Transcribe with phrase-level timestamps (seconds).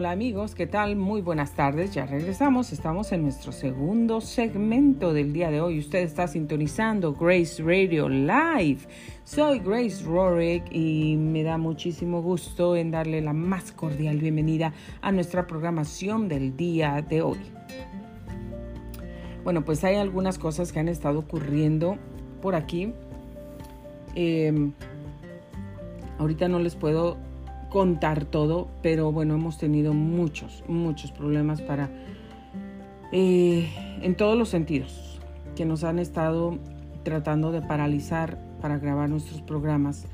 [0.00, 0.96] Hola amigos, ¿qué tal?
[0.96, 5.78] Muy buenas tardes, ya regresamos, estamos en nuestro segundo segmento del día de hoy.
[5.78, 8.78] Usted está sintonizando Grace Radio Live.
[9.24, 14.72] Soy Grace Rorick y me da muchísimo gusto en darle la más cordial bienvenida
[15.02, 17.40] a nuestra programación del día de hoy.
[19.44, 21.98] Bueno, pues hay algunas cosas que han estado ocurriendo
[22.40, 22.94] por aquí.
[24.14, 24.72] Em,
[26.18, 27.18] ahorita no les puedo
[27.70, 31.88] contar todo, pero bueno, hemos tenido muchos, muchos problemas para,
[33.12, 33.70] eh,
[34.02, 35.20] en todos los sentidos,
[35.56, 36.58] que nos han estado
[37.04, 40.06] tratando de paralizar para grabar nuestros programas.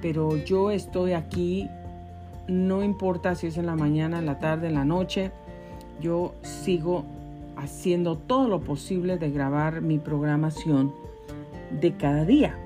[0.00, 1.68] Pero yo estoy aquí,
[2.46, 5.32] no importa si es en la mañana, en la tarde, en la noche,
[6.00, 7.04] yo sigo
[7.56, 10.92] haciendo todo lo posible de grabar mi programación
[11.80, 12.56] de cada día.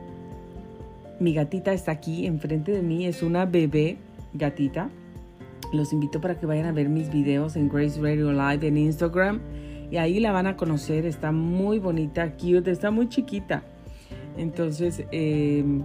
[1.21, 3.97] Mi gatita está aquí enfrente de mí, es una bebé
[4.35, 4.91] gatita.
[5.73, 9.41] Los invito para que vayan a ver mis videos en Grace Radio Live en Instagram.
[9.91, 11.07] Y ahí la van a conocer.
[11.07, 13.63] Está muy bonita, cute, está muy chiquita.
[14.37, 15.83] Entonces em,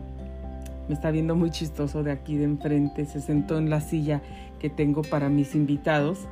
[0.88, 3.06] me está viendo muy chistoso de aquí de enfrente.
[3.06, 4.22] Se sentó en la silla
[4.60, 6.28] que tengo para mis invitados.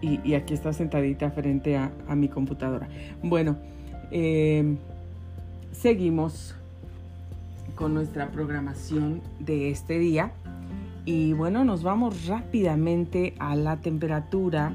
[0.00, 2.88] Y, aquí está sentadita frente a, mi computadora.
[3.22, 3.56] Bueno,
[4.10, 4.76] em,
[5.70, 6.56] seguimos
[7.76, 10.32] con nuestra programación de este día.
[11.04, 14.74] Y bueno, nos vamos rápidamente a la temperatura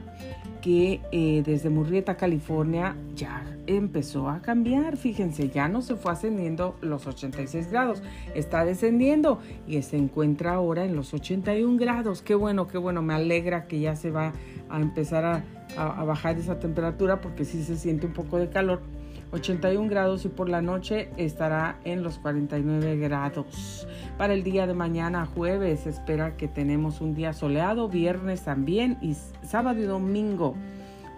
[0.62, 4.98] que eh, desde Murrieta, California, ya empezó a cambiar.
[4.98, 8.02] Fíjense, ya no se fue ascendiendo los 86 grados,
[8.36, 12.22] está descendiendo y se encuentra ahora en los 81 grados.
[12.22, 14.34] Qué bueno, qué bueno, me alegra que ya se va
[14.70, 15.44] a empezar a,
[15.76, 18.82] a bajar esa temperatura porque sí se siente un poco de calor
[19.32, 23.88] 81 grados y por la noche estará en los 49 grados.
[24.18, 29.16] Para el día de mañana, jueves, espera que tenemos un día soleado, viernes también y
[29.44, 30.56] sábado y domingo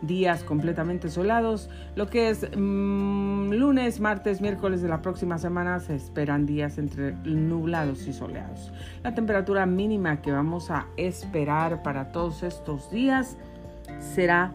[0.01, 1.69] días completamente soleados.
[1.95, 7.13] Lo que es mm, lunes, martes, miércoles de la próxima semana se esperan días entre
[7.25, 8.71] nublados y soleados.
[9.03, 13.37] La temperatura mínima que vamos a esperar para todos estos días
[13.99, 14.51] será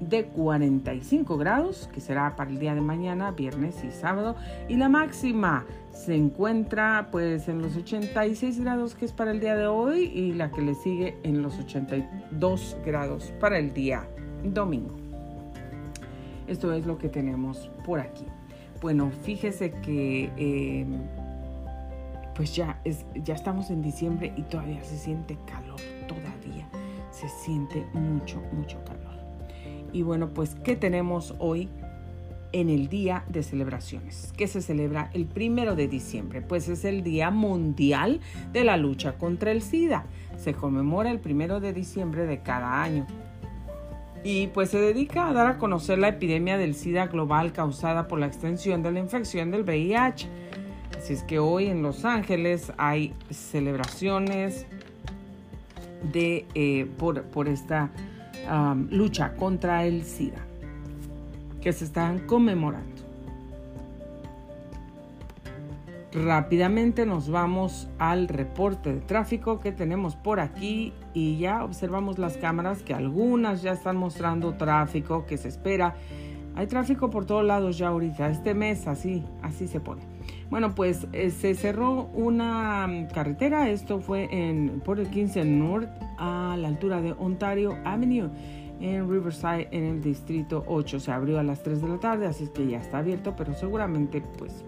[0.00, 4.36] de 45 grados, que será para el día de mañana, viernes y sábado,
[4.68, 9.56] y la máxima se encuentra pues en los 86 grados que es para el día
[9.56, 14.06] de hoy y la que le sigue en los 82 grados para el día
[14.44, 14.94] domingo.
[16.46, 18.24] Esto es lo que tenemos por aquí.
[18.80, 21.00] Bueno, fíjese que em,
[22.36, 26.67] pues ya, es, ya estamos en diciembre y todavía se siente calor, todavía
[27.18, 29.18] se siente mucho, mucho calor.
[29.92, 31.68] Y bueno, pues, ¿qué tenemos hoy
[32.52, 34.32] en el Día de Celebraciones?
[34.36, 36.42] que se celebra el primero de diciembre?
[36.42, 38.20] Pues es el Día Mundial
[38.52, 40.06] de la Lucha contra el SIDA.
[40.36, 43.06] Se conmemora el primero de diciembre de cada año.
[44.22, 48.18] Y pues se dedica a dar a conocer la epidemia del SIDA global causada por
[48.18, 50.28] la extensión de la infección del VIH.
[50.96, 54.66] Así es que hoy en Los Ángeles hay celebraciones
[56.02, 57.90] de, eh, por, por esta
[58.90, 60.46] lucha contra el SIDA
[61.60, 62.98] que se están conmemorando.
[66.12, 72.38] Rápidamente nos vamos al reporte de tráfico que tenemos por aquí y ya observamos las
[72.38, 75.94] cámaras que algunas ya están mostrando tráfico que se espera.
[76.56, 80.02] Hay tráfico por todos lados ya ahorita, este mes así, así se pone.
[80.50, 85.90] Bueno, pues eh, se cerró una mm, carretera, esto fue en, por el 15 North
[86.16, 88.30] a la altura de Ontario Avenue
[88.80, 91.00] en Riverside en el distrito 8.
[91.00, 93.52] Se abrió a las 3 de la tarde, así es que ya está abierto, pero
[93.52, 94.64] seguramente pues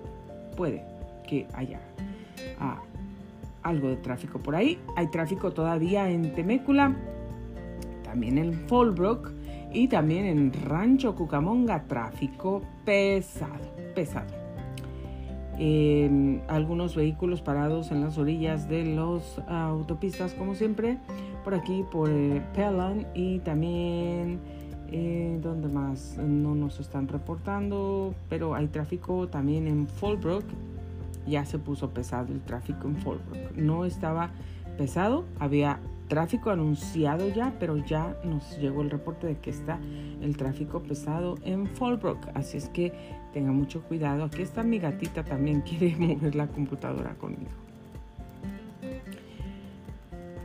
[0.55, 0.85] puede
[1.27, 1.81] que haya
[2.59, 2.83] ah,
[3.63, 4.79] algo de tráfico por ahí.
[4.97, 6.95] Hay tráfico todavía en Temécula,
[8.05, 9.33] también en Fallbrook
[9.73, 14.50] y también en Rancho Cucamonga, tráfico pesado, pesado
[16.49, 20.99] algunos vehículos parados en las orillas de las autopistas, como siempre,
[21.45, 22.43] por aquí, por eh,
[23.15, 24.41] y también,
[24.91, 30.45] eh, donde más no nos están reportando, pero hay tráfico también en Fallbrook.
[31.27, 33.57] Ya se puso pesado el tráfico en Fallbrook.
[33.57, 34.31] No estaba
[34.79, 35.79] pesado, había
[36.09, 39.79] tráfico anunciado ya, pero ya nos llegó el reporte de que está
[40.21, 42.19] el tráfico pesado en Fallbrook.
[42.35, 42.93] Así es que
[43.33, 44.25] tenga mucho cuidado.
[44.25, 47.70] Aquí está mi gatita también, quiere mover la computadora conmigo.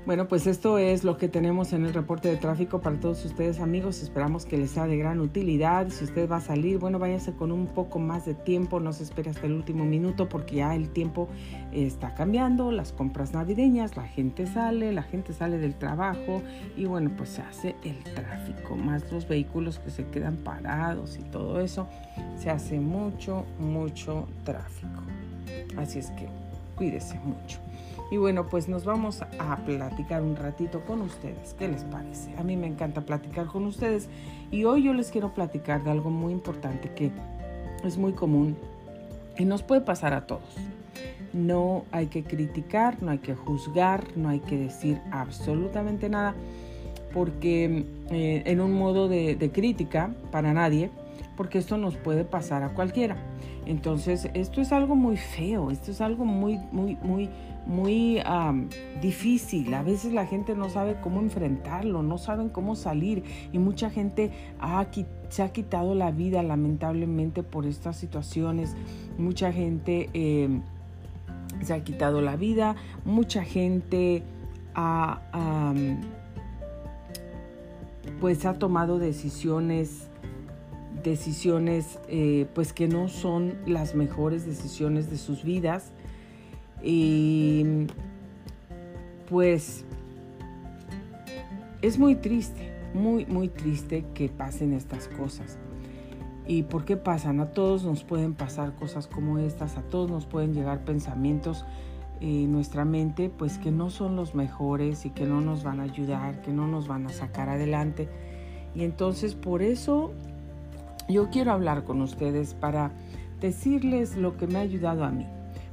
[0.05, 3.59] Bueno, pues esto es lo que tenemos en el reporte de tráfico para todos ustedes
[3.59, 4.03] amigos.
[4.03, 5.89] Esperamos que les sea de gran utilidad.
[5.89, 9.01] Si usted va a salir, bueno, váyase con un poco más de tiempo, no se
[9.01, 11.27] espere hasta el último minuto porque ya el tiempo
[11.71, 16.43] está cambiando, las compras navideñas, la gente sale, la gente sale del trabajo
[16.77, 21.23] y bueno, pues se hace el tráfico, más los vehículos que se quedan parados y
[21.23, 21.87] todo eso,
[22.37, 25.01] se hace mucho, mucho tráfico.
[25.77, 26.27] Así es que
[26.75, 27.64] cuídese mucho.
[28.11, 31.55] Y bueno, pues nos vamos a platicar un ratito con ustedes.
[31.57, 32.35] ¿Qué les parece?
[32.37, 34.09] A mí me encanta platicar con ustedes
[34.51, 37.11] y hoy yo les quiero platicar de algo muy importante que
[37.83, 38.55] es muy común
[39.37, 40.55] y nos puede pasar a todos.
[41.33, 46.33] No hay que criticar, no hay que juzgar, no hay que decir absolutamente nada,
[47.13, 50.91] porque eh, en un modo de, de crítica para nadie,
[51.35, 53.17] porque esto nos puede pasar a cualquiera.
[53.65, 57.29] Entonces, esto es algo muy feo, esto es algo muy, muy, muy,
[57.65, 58.21] muy
[59.01, 59.73] difícil.
[59.73, 64.31] A veces la gente no sabe cómo enfrentarlo, no saben cómo salir y mucha gente
[65.29, 68.75] se ha quitado la vida lamentablemente por estas situaciones.
[69.17, 70.61] Mucha gente em,
[71.61, 74.23] se ha quitado la vida, mucha gente
[74.75, 75.73] ha,
[78.19, 80.09] pues ha tomado decisiones
[81.11, 85.91] decisiones eh, pues que no son las mejores decisiones de sus vidas
[86.83, 87.87] y
[89.29, 89.85] pues
[91.81, 95.57] es muy triste, muy, muy triste que pasen estas cosas.
[96.47, 97.39] ¿Y por qué pasan?
[97.39, 101.65] A todos nos pueden pasar cosas como estas, a todos nos pueden llegar pensamientos
[102.21, 105.83] en nuestra mente, pues que no son los mejores y que no nos van a
[105.83, 108.09] ayudar, que no nos van a sacar adelante.
[108.75, 110.13] Y entonces por eso
[111.07, 112.91] yo quiero hablar con ustedes para
[113.39, 115.27] decirles lo que me ha ayudado a mí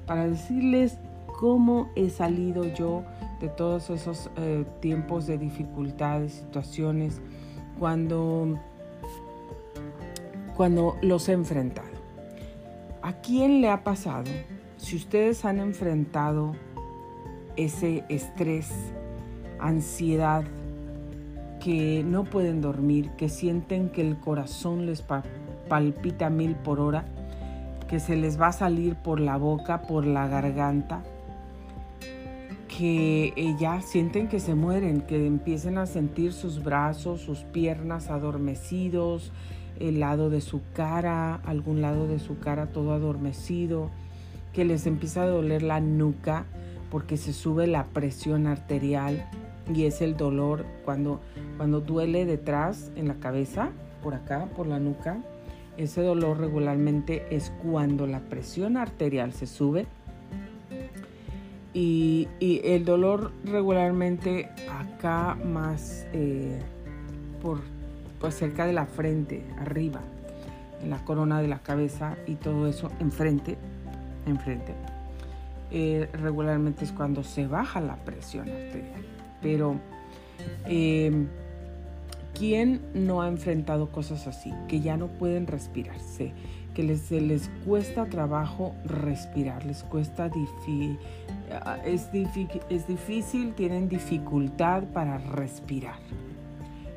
[0.07, 0.99] para decirles
[1.41, 3.03] cómo he salido yo
[3.41, 7.21] de todos esos eh, tiempos de dificultades, situaciones,
[7.79, 8.59] cuando,
[10.57, 11.89] cuando los he enfrentado.
[13.03, 14.31] ¿A quién le ha pasado?
[14.77, 16.55] Si ustedes han enfrentado
[17.57, 18.71] ese estrés,
[19.59, 20.45] ansiedad,
[21.63, 25.05] que no pueden dormir, que sienten que el corazón les
[25.69, 27.05] palpita mil por hora,
[27.89, 31.03] que se les va a salir por la boca, por la garganta,
[32.67, 38.11] que eh, ya sienten que se mueren, que empiecen a sentir sus brazos, sus piernas
[38.11, 39.31] adormecidos,
[39.79, 43.91] el lado de su cara, algún lado de su cara todo adormecido,
[44.53, 46.45] que les empieza a doler la nuca
[46.91, 49.25] porque se sube la presión arterial
[49.73, 51.21] y es el dolor cuando,
[51.57, 53.71] cuando duele detrás en la cabeza,
[54.03, 55.19] por acá, por la nuca,
[55.77, 59.87] ese dolor regularmente es cuando la presión arterial se sube
[61.75, 66.61] y, el dolor regularmente acá más eh,
[67.41, 67.61] por
[68.21, 70.01] pues cerca de la frente, arriba,
[70.83, 73.57] en la corona de la cabeza y todo eso enfrente,
[74.27, 74.75] enfrente.
[75.71, 79.22] Eh, regularmente es cuando se baja la presión arterial.
[79.43, 79.81] Pero
[80.67, 81.27] eh,
[82.35, 84.53] ¿Quién no ha enfrentado cosas así?
[84.67, 86.33] Que ya no pueden respirarse,
[86.75, 90.31] que les, les cuesta trabajo respirar, les cuesta
[91.51, 92.09] ah, es,
[92.71, 95.99] es difícil, tienen dificultad para respirar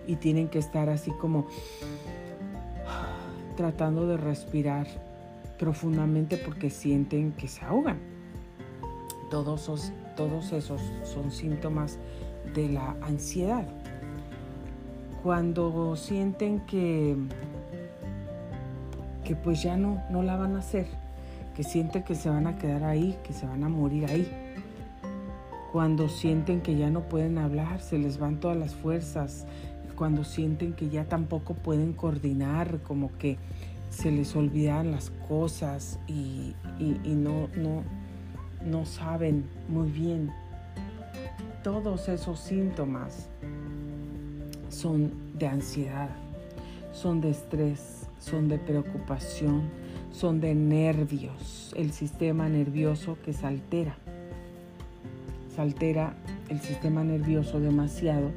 [0.07, 1.47] y tienen que estar así como
[3.57, 4.87] tratando de respirar
[5.59, 7.99] profundamente porque sienten que se ahogan.
[9.29, 11.99] Todos esos, todos esos son síntomas
[12.55, 13.67] de la ansiedad
[15.25, 17.15] cuando sienten que,
[19.23, 20.85] que pues ya no, no la van a hacer,
[21.55, 24.31] que sienten que se van a quedar ahí, que se van a morir ahí.
[25.71, 29.47] Cuando sienten que ya no pueden hablar, se les van todas las fuerzas.
[29.97, 33.39] Cuando sienten que ya tampoco pueden coordinar, como que
[33.89, 36.53] se les olvidan las cosas y,
[37.03, 37.81] no, no,
[38.63, 40.31] no saben muy bien.
[41.65, 43.27] Todos esos síntomas
[44.69, 46.09] son de ansiedad,
[46.93, 49.63] son de estrés, son de preocupación,
[50.11, 53.95] son de nervios, el sistema nervioso que se altera.
[55.55, 56.13] Se altera
[56.49, 58.29] el sistema nervioso demasiado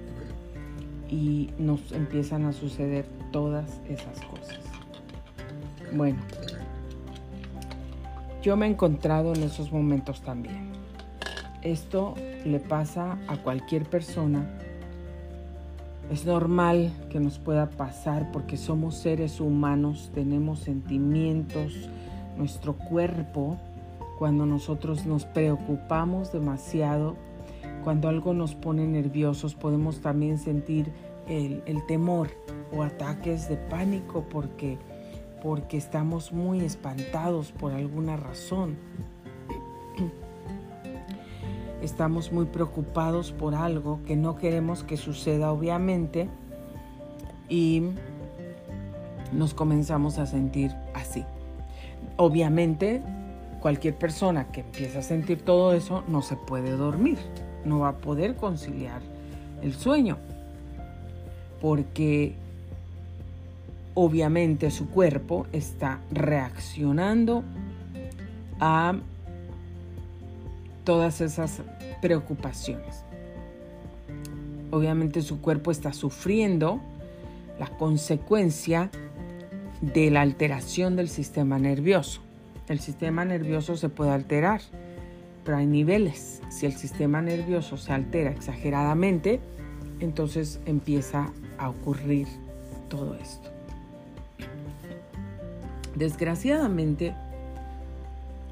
[1.11, 4.61] y nos empiezan a suceder todas esas cosas.
[5.93, 6.21] Bueno,
[8.43, 10.73] yo me he encontrado en esos momentos también.
[11.61, 12.15] Esto
[12.45, 14.47] le pasa a cualquier persona
[16.11, 21.91] es normal que nos pueda pasar porque somos seres humanos, tenemos sentimientos,
[22.39, 23.59] nuestro cuerpo,
[24.19, 27.17] cuando nosotros nos preocupamos demasiado,
[27.85, 30.91] cuando algo nos pone nerviosos podemos también sentir
[31.29, 32.31] el, temor
[32.73, 34.79] o ataques de pánico porque,
[35.43, 38.77] porque estamos muy espantados por alguna razón.
[41.83, 46.29] Estamos muy preocupados por algo que no queremos que suceda obviamente
[47.49, 47.83] y
[49.33, 51.25] nos comenzamos a sentir así.
[52.17, 53.03] Obviamente,
[53.61, 57.19] cualquier persona que empiece a sentir todo eso no se puede dormir,
[57.65, 59.01] no va a poder conciliar
[59.63, 60.17] el sueño,
[61.61, 62.35] porque
[63.95, 67.43] obviamente su cuerpo está reaccionando
[68.61, 68.95] a
[70.89, 71.61] todas esas
[72.01, 73.05] preocupaciones.
[74.71, 76.81] Obviamente su cuerpo está sufriendo
[77.61, 78.91] la consecuencia
[79.83, 82.23] de la alteración del sistema nervioso.
[82.69, 84.63] El sistema nervioso se puede alterar,
[85.45, 86.41] pero hay niveles.
[86.49, 89.41] Si el sistema nervioso se altera exageradamente,
[90.01, 92.29] entonces empieza a ocurrir
[92.89, 93.51] todo esto.
[95.97, 97.15] Desgraciadamente,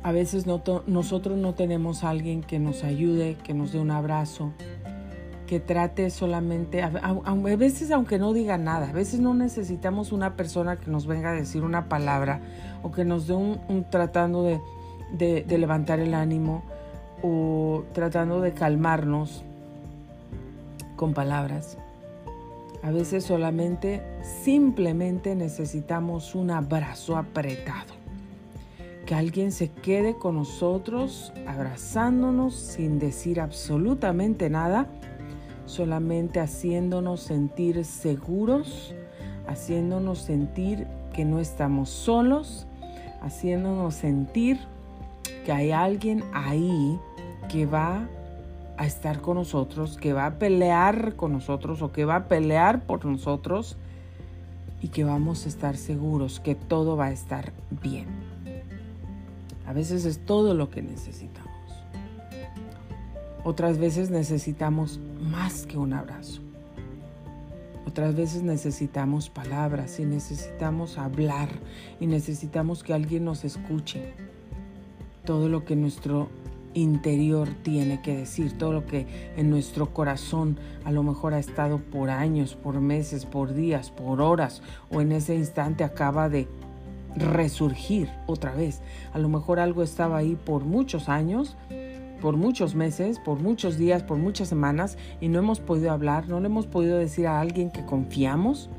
[0.07, 4.53] a veces nosotros no tenemos a alguien que nos ayude, que nos dé un abrazo,
[5.49, 6.93] que trate solamente, a,
[7.59, 11.33] veces aunque no diga nada, a veces no necesitamos una persona que nos venga a
[11.33, 12.41] decir una palabra
[12.85, 14.61] o que nos dé un, tratando de,
[15.43, 16.63] de levantar el ánimo
[17.21, 19.43] o tratando de calmarnos
[20.95, 21.79] con palabras.
[22.85, 27.96] A veces solamente, simplemente necesitamos un abrazo apretado.
[29.07, 34.89] Que alguien se quede con nosotros abrazándonos sin decir absolutamente nada
[35.67, 38.95] solamente haciéndonos sentir seguros,
[39.47, 42.67] haciéndonos sentir que no estamos solos,
[43.21, 44.59] haciéndonos sentir
[45.45, 46.99] que hay alguien ahí
[47.49, 48.09] que va
[48.79, 52.87] a estar con nosotros, que va a pelear con nosotros o que va a pelear
[52.87, 53.77] por nosotros
[54.83, 58.36] y que vamos a estar seguros que todo va a estar bien.
[59.66, 61.52] A veces es todo lo que necesitamos.
[63.44, 66.42] Otras veces necesitamos más que un abrazo.
[67.87, 71.49] Otras veces necesitamos palabras y necesitamos hablar
[72.00, 74.14] y necesitamos que alguien nos escuche.
[75.25, 76.28] Todo lo que nuestro
[76.75, 79.06] interior tiene que decir, todo lo que
[79.37, 84.20] en nuestro corazón a lo mejor ha estado por años, por meses, por días, por
[84.20, 86.49] horas o en ese instante acaba de
[87.16, 88.82] resurgir otra vez.
[89.12, 91.56] A lo mejor algo estaba ahí por muchos años
[92.20, 96.40] por muchos meses, por muchos días, por muchas semanas y no hemos podido hablar, no
[96.40, 98.70] le hemos podido decir a alguien que confiamos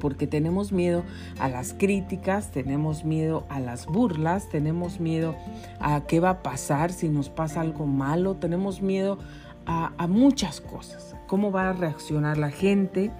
[0.00, 1.02] porque tenemos miedo
[1.40, 5.34] a las críticas, tenemos miedo a las burlas, tenemos miedo
[5.80, 9.18] a qué va a pasar si nos pasa algo malo, tenemos miedo
[9.66, 13.10] a, a muchas cosas, cómo va a reaccionar la gente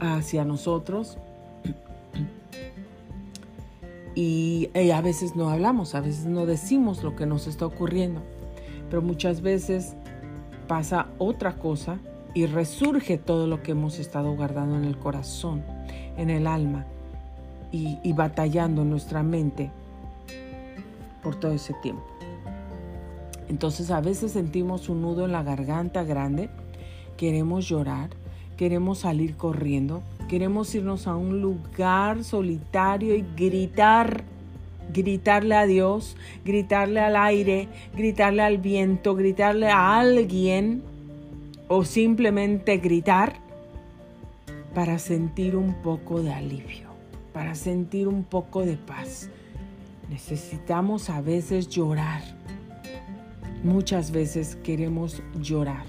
[0.00, 1.18] hacia nosotros
[4.16, 8.22] y, a veces no hablamos, a veces no decimos lo que nos está ocurriendo,
[8.88, 9.94] pero muchas veces
[10.66, 11.98] pasa otra cosa
[12.34, 15.62] y resurge todo lo que hemos estado guardando en el corazón,
[16.16, 16.86] en el alma
[17.70, 19.70] y, y batallando en nuestra mente
[21.22, 22.06] por todo ese tiempo.
[23.48, 26.48] Entonces a veces sentimos un nudo en la garganta grande,
[27.18, 28.08] queremos llorar,
[28.56, 34.24] queremos salir corriendo, Queremos irnos a un lugar solitario y gritar,
[34.92, 40.82] gritarle a Dios, gritarle al aire, gritarle al viento, gritarle a alguien
[41.68, 43.34] o simplemente gritar
[44.74, 46.88] para sentir un poco de alivio,
[47.32, 49.30] para sentir un poco de paz.
[50.10, 52.22] Necesitamos a veces llorar.
[53.62, 55.84] Muchas veces queremos llorar,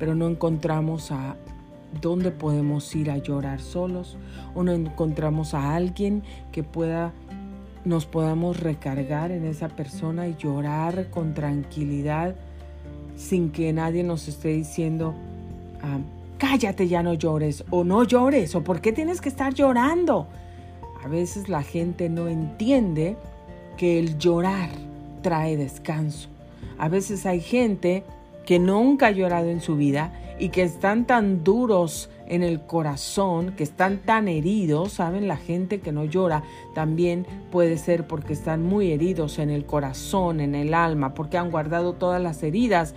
[0.00, 1.36] pero no encontramos a
[2.00, 4.16] dónde podemos ir a llorar solos
[4.54, 7.12] o no encontramos a alguien que pueda
[7.84, 12.36] nos podamos recargar en esa persona y llorar con tranquilidad
[13.16, 15.14] sin que nadie nos esté diciendo
[15.82, 15.98] ah,
[16.40, 20.26] cállate ya no llores o no llores o por qué tienes que estar llorando.
[21.04, 23.16] A veces la gente no entiende
[23.76, 24.68] que el llorar
[25.22, 26.28] trae descanso.
[26.78, 28.04] A veces hay gente
[28.44, 33.54] que nunca ha llorado en su vida y que están tan duros en el corazón,
[33.56, 35.28] que están tan heridos, ¿saben?
[35.28, 36.44] La gente que no llora
[36.74, 41.50] también puede ser porque están muy heridos en el corazón, en el alma, porque han
[41.50, 42.94] guardado todas las heridas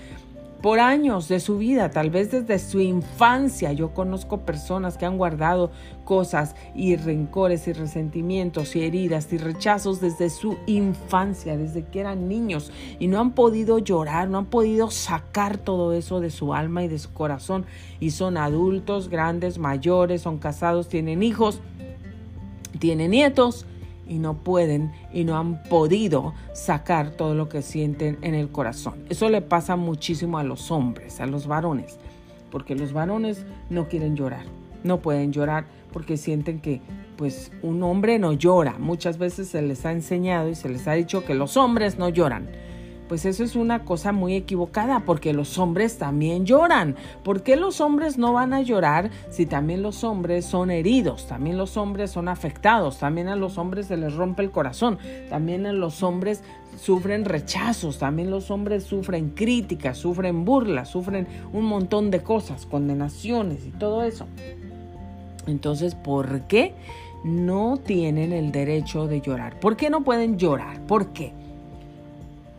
[0.64, 3.74] por años de su vida, tal vez desde su infancia.
[3.74, 5.72] Yo conozco personas que han guardado
[6.06, 12.30] cosas y rencores y resentimientos y heridas y rechazos desde su infancia, desde que eran
[12.30, 16.82] niños y no han podido llorar, no han podido sacar todo eso de su alma
[16.86, 17.66] y de su corazón
[18.00, 21.60] y son adultos, grandes, mayores, son casados, tienen hijos,
[22.80, 23.66] tienen nietos
[24.08, 29.06] y no pueden y no han podido sacar todo lo que sienten en el corazón.
[29.10, 32.00] Eso le pasa muchísimo a los hombres, a los varones,
[32.52, 34.46] porque los varones no quieren llorar,
[34.84, 36.82] no pueden llorar porque sienten que
[37.18, 38.76] pues un hombre no llora.
[38.80, 42.10] Muchas veces se les ha enseñado y se les ha dicho que los hombres no
[42.10, 42.50] lloran
[43.08, 46.96] pues eso es una cosa muy equivocada, porque los hombres también lloran.
[47.24, 51.28] ¿Por qué los hombres no van a llorar si también los hombres son heridos?
[51.28, 54.98] También los hombres son afectados, también a los hombres se les rompe el corazón,
[55.30, 56.44] también a los hombres
[56.80, 63.66] sufren rechazos, también los hombres sufren críticas, sufren burlas, sufren un montón de cosas, condenaciones
[63.66, 64.28] y todo eso.
[65.46, 66.74] Entonces, ¿por qué
[67.24, 69.60] no tienen el derecho de llorar?
[69.60, 70.86] ¿Por qué no pueden llorar?
[70.88, 71.34] ¿Por qué?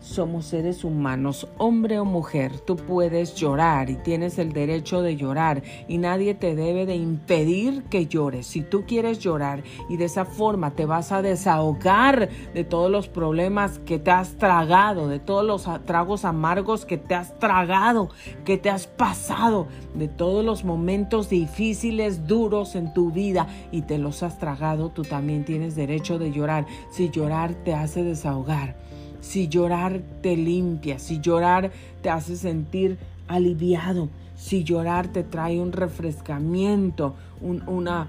[0.05, 5.63] Somos seres humanos, hombre o mujer, tú puedes llorar y tienes el derecho de llorar
[5.87, 8.45] y nadie te debe de impedir que llores.
[8.45, 13.07] Si tú quieres llorar y de esa forma te vas a desahogar de todos los
[13.07, 18.09] problemas que te has tragado, de todos los tragos amargos que te has tragado,
[18.45, 23.97] que te has pasado, de todos los momentos difíciles, duros en tu vida y te
[23.97, 26.67] los has tragado, tú también tienes derecho de llorar.
[26.91, 28.84] Si llorar te hace desahogar
[29.25, 31.71] si llorar te limpia, si llorar
[32.03, 38.07] te hace sentir aliviado, si llorar te trae un refrescamiento, un, una,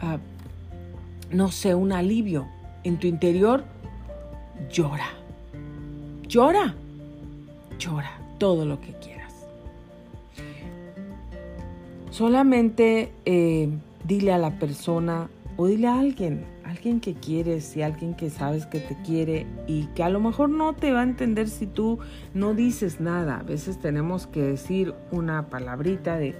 [0.00, 0.16] ah,
[1.30, 2.48] no sé, un alivio
[2.84, 3.64] en tu interior,
[4.72, 5.10] llora,
[6.26, 6.74] llora,
[7.78, 9.34] llora todo lo que quieras.
[12.10, 13.68] Solamente eh,
[14.04, 15.28] dile a la persona
[15.58, 19.86] o dile a alguien, alguien que quieres y alguien que sabes que te quiere y
[19.86, 21.98] que a lo mejor no te va a entender si tú
[22.32, 23.40] no dices nada.
[23.40, 26.36] A veces tenemos que decir una palabrita de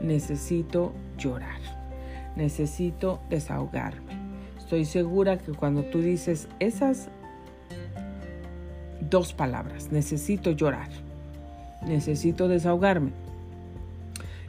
[0.00, 1.60] necesito llorar,
[2.34, 4.14] necesito desahogarme.
[4.58, 7.08] Estoy segura que cuando tú dices esas
[9.10, 10.88] dos palabras, necesito llorar,
[11.86, 13.12] necesito desahogarme,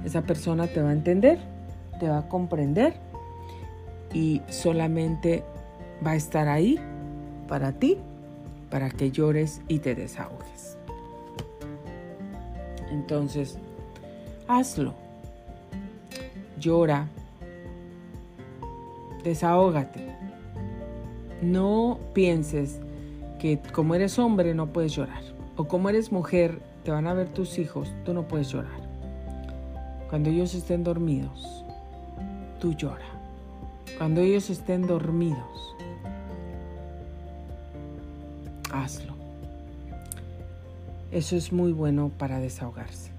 [0.06, 1.40] esa persona te va a entender,
[2.00, 3.05] te va a comprender
[4.16, 5.44] y solamente
[6.04, 6.80] va a estar ahí
[7.50, 7.98] para ti,
[8.72, 10.78] para que llores y te desahogues.
[12.90, 13.60] Entonces,
[14.48, 14.94] hazlo.
[16.58, 17.10] Llora.
[19.26, 20.16] Desahógate.
[21.42, 22.80] No pienses
[23.38, 25.24] que como eres hombre no puedes llorar.
[25.58, 28.80] O como eres mujer, te van a ver tus hijos, tú no puedes llorar.
[30.10, 31.66] Cuando ellos estén dormidos,
[32.60, 33.15] tú llora
[33.98, 35.76] cuando ellos estén dormidos.
[38.72, 39.14] Hazlo.
[41.12, 43.12] Eso es muy bueno para desahogarse.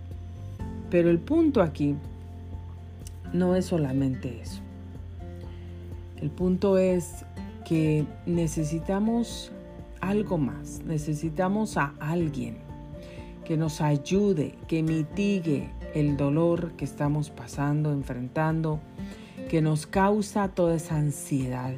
[0.90, 1.96] Pero el punto aquí
[3.32, 4.60] no es solamente eso.
[6.16, 7.24] El punto es
[7.64, 9.52] que necesitamos
[10.00, 10.82] algo más.
[10.84, 12.58] Necesitamos a alguien
[13.44, 18.80] que nos ayude, que mitigue el dolor que estamos pasando, enfrentando,
[19.48, 21.74] que nos causa toda esa ansiedad,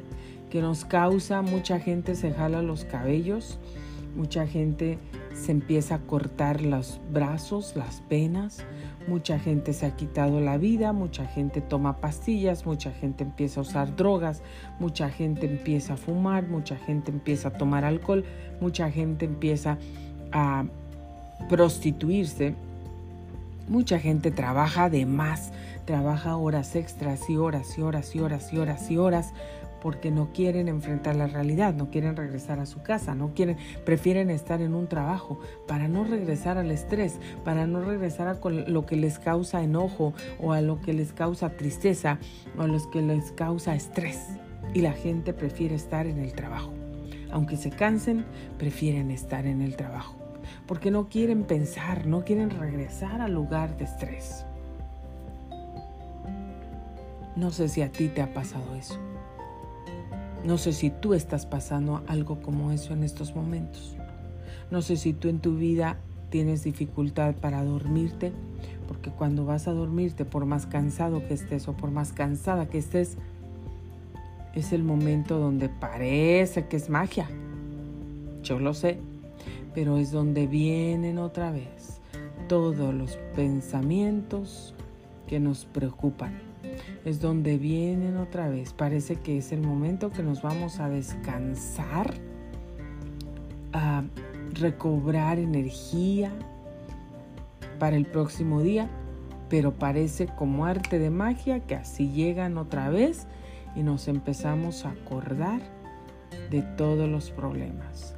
[0.49, 3.59] que nos causa mucha gente se jala los cabellos,
[4.15, 4.97] mucha gente
[5.33, 8.65] se empieza a cortar los brazos, las venas,
[9.07, 13.63] mucha gente se ha quitado la vida, mucha gente toma pastillas, mucha gente empieza a
[13.63, 14.41] usar drogas,
[14.79, 18.25] mucha gente empieza a fumar, mucha gente empieza a tomar alcohol,
[18.59, 19.77] mucha gente empieza
[20.31, 20.65] a
[21.47, 22.55] prostituirse,
[23.67, 25.51] mucha gente trabaja de más
[25.89, 29.33] trabaja horas extras y horas y horas y horas y horas y horas
[29.81, 34.29] porque no quieren enfrentar la realidad, no quieren regresar a su casa, no quieren, prefieren
[34.29, 38.97] estar en un trabajo para no regresar al estrés, para no regresar a lo que
[38.97, 42.19] les causa enojo o a lo que les causa tristeza
[42.55, 44.27] o a lo que les causa estrés.
[44.75, 46.71] Y la gente prefiere estar en el trabajo.
[47.31, 48.25] Aunque se cansen,
[48.59, 50.19] prefieren estar en el trabajo
[50.67, 54.45] porque no quieren pensar, no quieren regresar al lugar de estrés.
[57.39, 58.97] No sé si a ti te ha pasado eso.
[60.43, 63.95] No sé si tú estás pasando algo como eso en estos momentos.
[64.71, 65.95] No sé si tú en tu vida
[66.31, 68.33] tienes dificultad para dormirte,
[68.89, 72.77] porque cuando vas a dormirte, por más cansado que estés o por más cansada que
[72.77, 73.15] estés,
[74.53, 77.29] es el momento donde parece que es magia.
[78.43, 78.99] Yo lo sé,
[79.73, 82.01] pero es donde vienen otra vez
[82.49, 84.75] todos los pensamientos
[85.25, 86.48] que nos preocupan.
[87.05, 88.73] Es donde vienen otra vez.
[88.73, 92.13] Parece que es el momento que nos vamos a descansar,
[93.73, 94.03] a
[94.53, 96.31] recobrar energía
[97.79, 98.89] para el próximo día,
[99.49, 103.27] pero parece como arte de magia que así llegan otra vez
[103.75, 105.61] y nos empezamos a acordar
[106.51, 108.15] de todos los problemas.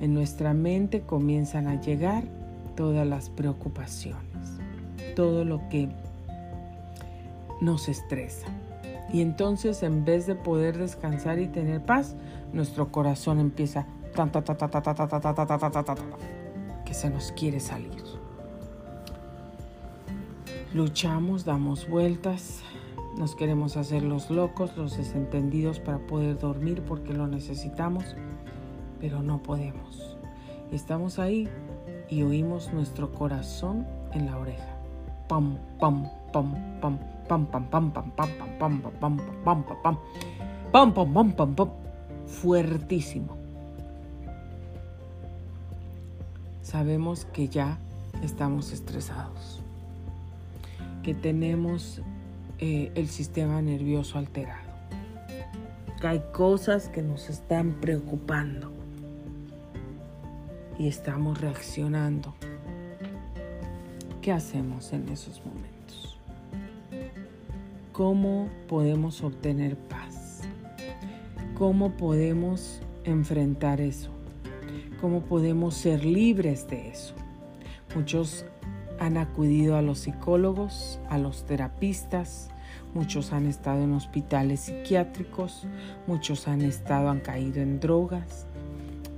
[0.00, 2.24] En nuestra mente comienzan a llegar
[2.76, 4.58] todas las preocupaciones,
[5.14, 5.88] todo lo que
[7.64, 8.46] nos estresa.
[9.12, 12.16] Y entonces en vez de poder descansar y tener paz,
[12.52, 13.86] nuestro corazón empieza
[16.84, 18.02] que se nos quiere salir.
[20.72, 22.62] Luchamos, damos vueltas,
[23.16, 28.16] nos queremos hacer los locos, los desentendidos para poder dormir porque lo necesitamos,
[29.00, 30.16] pero no podemos.
[30.72, 31.48] Estamos ahí
[32.08, 34.76] y oímos nuestro corazón en la oreja.
[35.28, 39.64] Pam, pam, pam, pam, pam, pam, pam, pam, pam, pam, pam, pam, pam, pam, pam,
[39.82, 41.70] pam, pam, pam, pam, pam,
[42.26, 43.36] fuertísimo.
[46.62, 47.78] Sabemos que ya
[48.22, 49.60] estamos estresados,
[51.02, 52.00] que tenemos
[52.58, 54.72] el sistema nervioso alterado,
[56.00, 58.72] que hay cosas que nos están preocupando
[60.78, 62.34] y estamos reaccionando.
[64.22, 65.73] ¿Qué hacemos en esos momentos?
[67.94, 70.40] ¿Cómo podemos obtener paz?
[71.56, 74.10] ¿Cómo podemos enfrentar eso?
[75.00, 77.14] ¿Cómo podemos ser libres de eso?
[77.94, 78.46] Muchos
[78.98, 82.50] han acudido a los psicólogos, a los terapistas,
[82.94, 85.64] muchos han estado en hospitales psiquiátricos,
[86.08, 88.48] muchos han estado, han caído en drogas,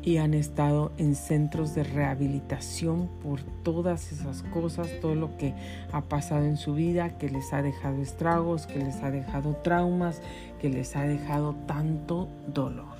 [0.06, 5.52] y han estado en centros de rehabilitación por todas esas cosas, todo lo que
[5.90, 10.22] ha pasado en su vida, que les ha dejado estragos, que les ha dejado traumas,
[10.60, 12.94] que les ha dejado tanto dolor.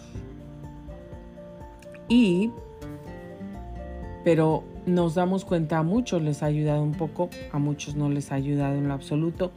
[2.08, 2.50] Y,
[4.24, 8.32] pero nos damos cuenta a muchos les ha ayudado un poco, a muchos no les
[8.32, 9.52] ha ayudado en lo absoluto.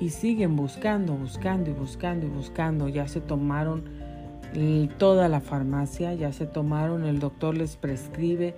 [0.00, 2.88] Y siguen buscando, buscando y buscando y buscando.
[2.88, 3.84] Ya se tomaron
[4.98, 8.54] toda la farmacia, ya se tomaron, el doctor les prescribe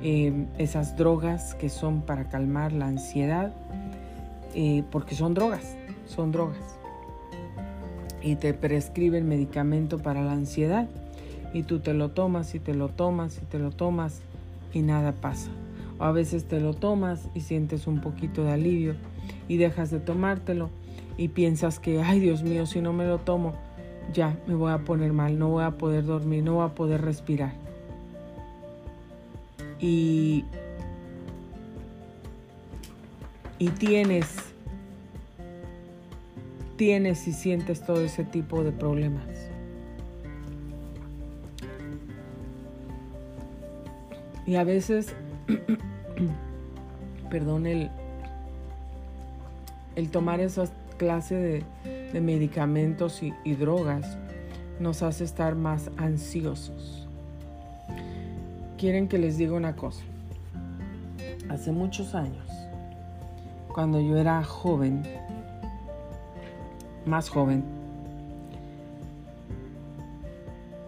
[0.00, 3.52] em, esas drogas que son para calmar la ansiedad,
[4.54, 6.78] eh, porque son drogas, son drogas.
[8.22, 10.88] Y te prescriben medicamento para la ansiedad
[11.52, 14.22] y tú te lo tomas y te lo tomas y te lo tomas
[14.72, 15.50] y nada pasa.
[15.98, 18.94] O a veces te lo tomas y sientes un poquito de alivio
[19.46, 20.70] y dejas de tomártelo
[21.16, 23.54] y piensas que, ay Dios mío, si no me lo tomo,
[24.12, 27.02] ya me voy a poner mal, no voy a poder dormir, no voy a poder
[27.02, 27.52] respirar.
[29.80, 30.44] Y,
[33.58, 34.36] y tienes,
[36.76, 39.26] tienes y sientes todo ese tipo de problemas.
[44.46, 45.14] Y a veces,
[47.30, 47.90] perdón, el,
[49.94, 51.64] el tomar esas clases de
[52.12, 54.16] de medicamentos y, drogas
[54.80, 57.06] nos hace estar más ansiosos.
[58.76, 60.02] Quieren que les diga una cosa.
[61.48, 62.48] Hace muchos años,
[63.74, 65.02] cuando yo era joven,
[67.06, 67.64] más joven,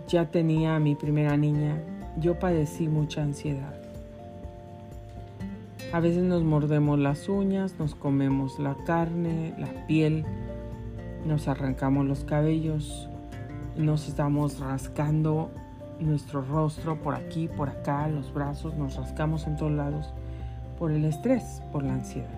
[0.06, 1.80] ya tenía a mi primera niña,
[2.18, 3.74] yo padecí mucha ansiedad.
[5.92, 10.24] A veces nos mordemos las uñas, nos comemos la carne, la piel,
[11.24, 13.08] nos arrancamos los cabellos,
[13.76, 15.50] nos estamos rascando
[16.00, 20.12] nuestro rostro por aquí, por acá, los brazos, nos rascamos en todos lados
[20.78, 22.28] por el estrés, por la ansiedad.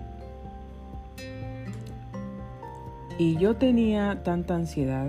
[3.17, 5.07] Y yo tenía tanta ansiedad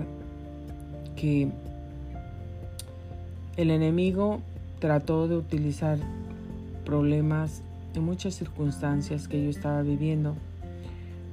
[1.15, 1.49] que
[3.57, 4.39] el enemigo
[4.79, 5.97] trató de utilizar
[6.85, 7.61] problemas
[7.95, 10.35] en muchas circunstancias que yo estaba viviendo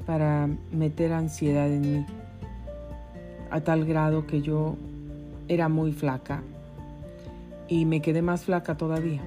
[0.06, 2.06] para meter ansiedad en mí
[3.52, 4.76] a tal grado que yo
[5.46, 6.42] era muy flaca
[7.68, 9.20] y me quedé más flaca todavía.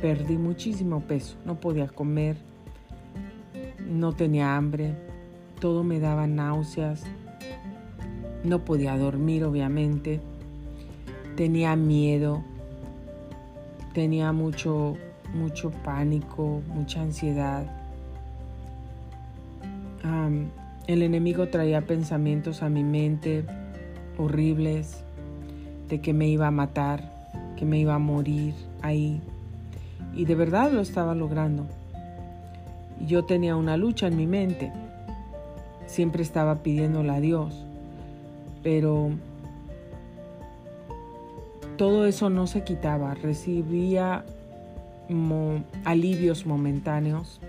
[0.00, 2.36] Perdí muchísimo peso, no podía comer,
[3.86, 4.94] no tenía hambre,
[5.60, 7.04] todo me daba náuseas,
[8.44, 10.20] no podía dormir obviamente,
[11.36, 12.42] tenía miedo,
[13.92, 14.96] tenía mucho,
[15.34, 17.66] mucho pánico, mucha ansiedad.
[20.86, 23.44] El enemigo traía pensamientos a mi mente
[24.18, 25.04] horribles
[25.88, 29.20] de que me iba a matar, que me iba a morir ahí.
[30.14, 31.66] Y de verdad lo estaba logrando.
[33.06, 34.72] Yo tenía una lucha en mi mente.
[35.86, 37.64] Siempre estaba pidiéndole a Dios.
[38.62, 39.10] Pero
[41.76, 43.14] todo eso no se quitaba.
[43.14, 44.24] Recibía
[45.84, 47.40] alivios momentáneos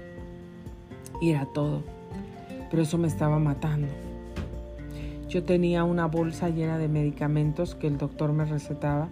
[1.21, 1.83] y era todo.
[2.71, 3.88] Pero eso me estaba matando.
[5.29, 9.10] Yo tenía una bolsa llena de medicamentos que el doctor me recetaba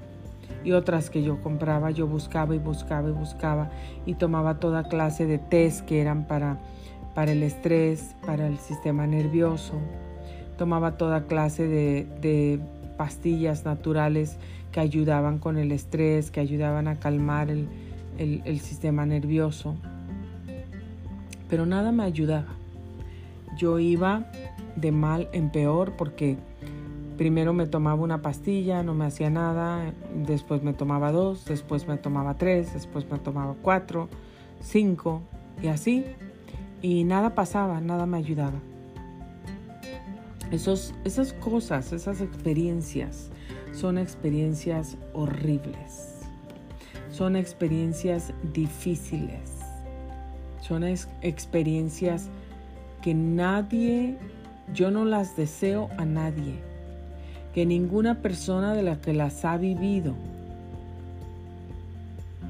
[0.64, 1.92] y otras que yo compraba.
[1.92, 3.70] Yo buscaba y buscaba y buscaba
[4.06, 6.58] y tomaba toda clase de test que eran para,
[7.16, 9.74] para el estrés, para el sistema nervioso.
[10.58, 12.60] Tomaba toda clase de, de
[12.98, 14.38] pastillas naturales
[14.72, 17.68] que ayudaban con el estrés, que ayudaban a calmar el,
[18.18, 19.76] el, sistema nervioso.
[21.50, 22.59] Pero nada me ayudaba.
[23.60, 24.24] Yo iba
[24.78, 26.38] de mal en peor porque
[27.18, 31.98] primero me tomaba una pastilla, no me hacía nada, después me tomaba dos, después me
[31.98, 34.08] tomaba tres, después me tomaba cuatro,
[34.62, 35.24] cinco
[35.62, 36.06] y así.
[36.82, 38.60] Y nada pasaba, nada me ayudaba.
[40.52, 43.30] Esas cosas, esas experiencias
[43.74, 46.22] son experiencias horribles,
[47.12, 49.60] son experiencias difíciles,
[50.62, 52.30] son experiencias
[53.02, 54.18] que nadie,
[54.74, 56.56] yo no las deseo a nadie,
[57.54, 60.16] que ninguna persona de la que las ha vivido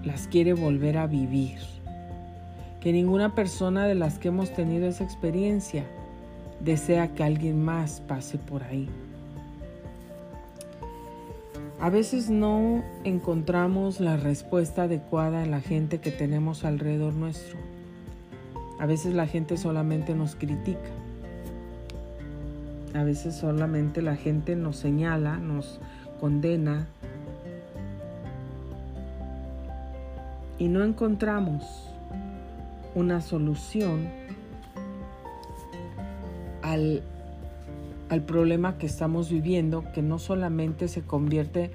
[0.03, 1.59] las quiere volver a vivir,
[2.79, 5.85] que ninguna persona de las que hemos tenido esa experiencia
[6.61, 8.89] desea que alguien más pase por ahí.
[11.81, 17.57] A veces no encontramos la respuesta adecuada en la gente que tenemos alrededor nuestro.
[18.79, 20.79] A veces la gente solamente nos critica.
[22.93, 25.79] A veces solamente la gente nos señala, nos
[26.19, 26.87] condena.
[30.57, 31.63] Y no encontramos
[32.95, 34.07] una solución
[36.61, 37.03] al
[38.09, 41.71] al problema que estamos viviendo, que no solamente se convierte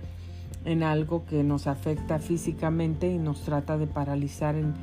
[0.64, 4.74] en algo que nos afecta físicamente y nos trata de paralizar en,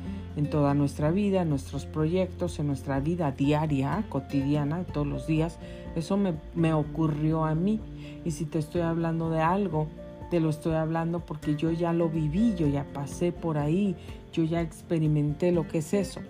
[0.50, 5.58] toda nuestra vida, en nuestros proyectos, en nuestra vida diaria, cotidiana, todos los días.
[5.94, 7.80] Eso me, me ocurrió a mí.
[8.24, 9.88] Y si te estoy hablando de algo,
[10.30, 13.94] te lo estoy hablando porque yo ya lo viví, yo ya pasé por ahí,
[14.32, 16.20] yo ya experimenté lo que es eso.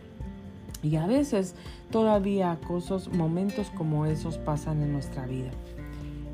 [0.83, 1.55] Y a veces
[1.93, 5.51] todavía cosas, momentos como esos pasan en nuestra vida.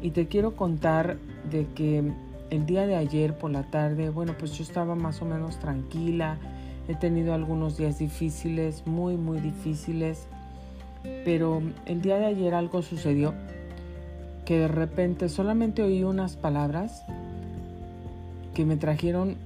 [0.00, 1.18] Y te quiero contar
[1.50, 2.10] de que
[2.50, 6.38] el día de ayer por la tarde, bueno, pues yo estaba más o menos tranquila.
[6.88, 10.26] He tenido algunos días difíciles, muy, muy difíciles.
[11.24, 13.34] Pero el día de ayer algo sucedió
[14.44, 17.04] que de repente solamente oí unas palabras
[18.54, 19.36] que me trajeron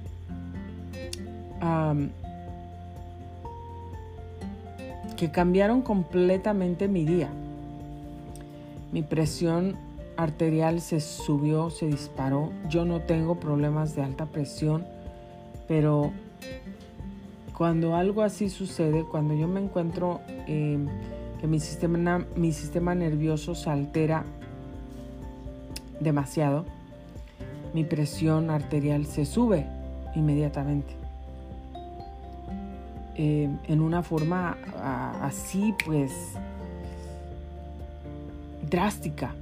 [1.61, 1.93] a
[5.17, 7.29] que cambiaron completamente mi día.
[8.91, 9.75] Mi presión
[10.17, 12.51] arterial se subió, se disparó.
[12.69, 14.85] Yo no tengo problemas de alta presión,
[15.67, 16.11] pero
[17.57, 20.77] cuando algo así sucede, cuando yo me encuentro eh,
[21.39, 24.23] que mi sistema, mi sistema nervioso se altera
[25.99, 26.65] demasiado,
[27.73, 29.65] mi presión arterial se sube
[30.15, 30.95] inmediatamente.
[33.15, 34.57] Eh, en una forma
[35.21, 36.11] así pues
[38.67, 39.35] drástica,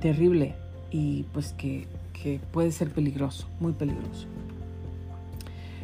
[0.00, 0.54] terrible
[0.90, 4.26] y pues que, que puede ser peligroso, muy peligroso.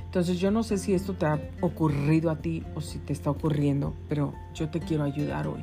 [0.08, 3.30] Entonces yo no sé si esto te ha ocurrido a ti o si te está
[3.30, 5.62] ocurriendo, pero yo te quiero ayudar hoy.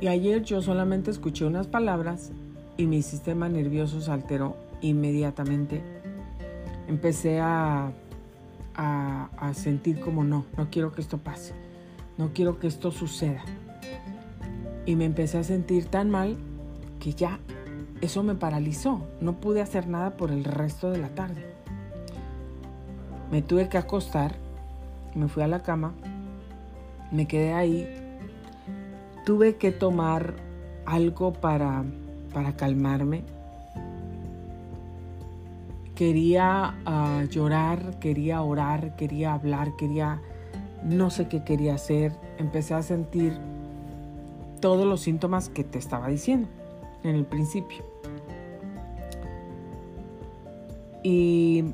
[0.00, 2.32] Y ayer yo solamente escuché unas palabras
[2.76, 5.82] y mi sistema nervioso se alteró inmediatamente.
[6.88, 7.92] Empecé a
[8.74, 11.54] a, sentir como no, no quiero que esto pase,
[12.18, 13.42] no quiero que esto suceda.
[14.84, 16.36] Y me empecé a sentir tan mal
[16.98, 17.38] que ya
[18.00, 19.06] eso me paralizó.
[19.20, 21.51] No pude hacer nada por el resto de la tarde.
[23.32, 24.36] Me tuve que acostar,
[25.16, 25.92] me fui a la cama,
[27.10, 27.88] me quedé ahí.
[29.26, 30.34] Tuve que tomar
[30.86, 31.82] algo para,
[32.32, 33.24] para calmarme
[36.02, 40.20] quería ah, llorar, quería orar, quería hablar, quería,
[40.82, 42.12] no sé qué quería hacer.
[42.38, 43.38] Empecé a sentir
[44.60, 46.48] todos los síntomas que te estaba diciendo
[47.04, 47.84] en el principio.
[51.04, 51.66] Y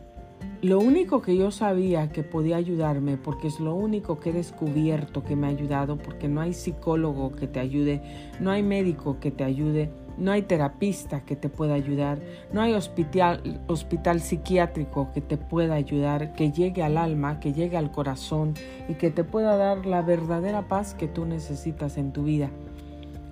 [0.63, 5.23] lo único que yo sabía que podía ayudarme, porque es lo único que he descubierto
[5.23, 8.03] que me ha ayudado, porque no hay psicólogo que te ayude,
[8.41, 12.19] no hay médico que te ayude no hay terapista que te pueda ayudar,
[12.53, 17.77] no hay hospital, hospital psiquiátrico que te pueda ayudar, que llegue al alma, que llegue
[17.77, 18.55] al corazón
[18.89, 22.51] y que te pueda dar la verdadera paz que tú necesitas en tu vida.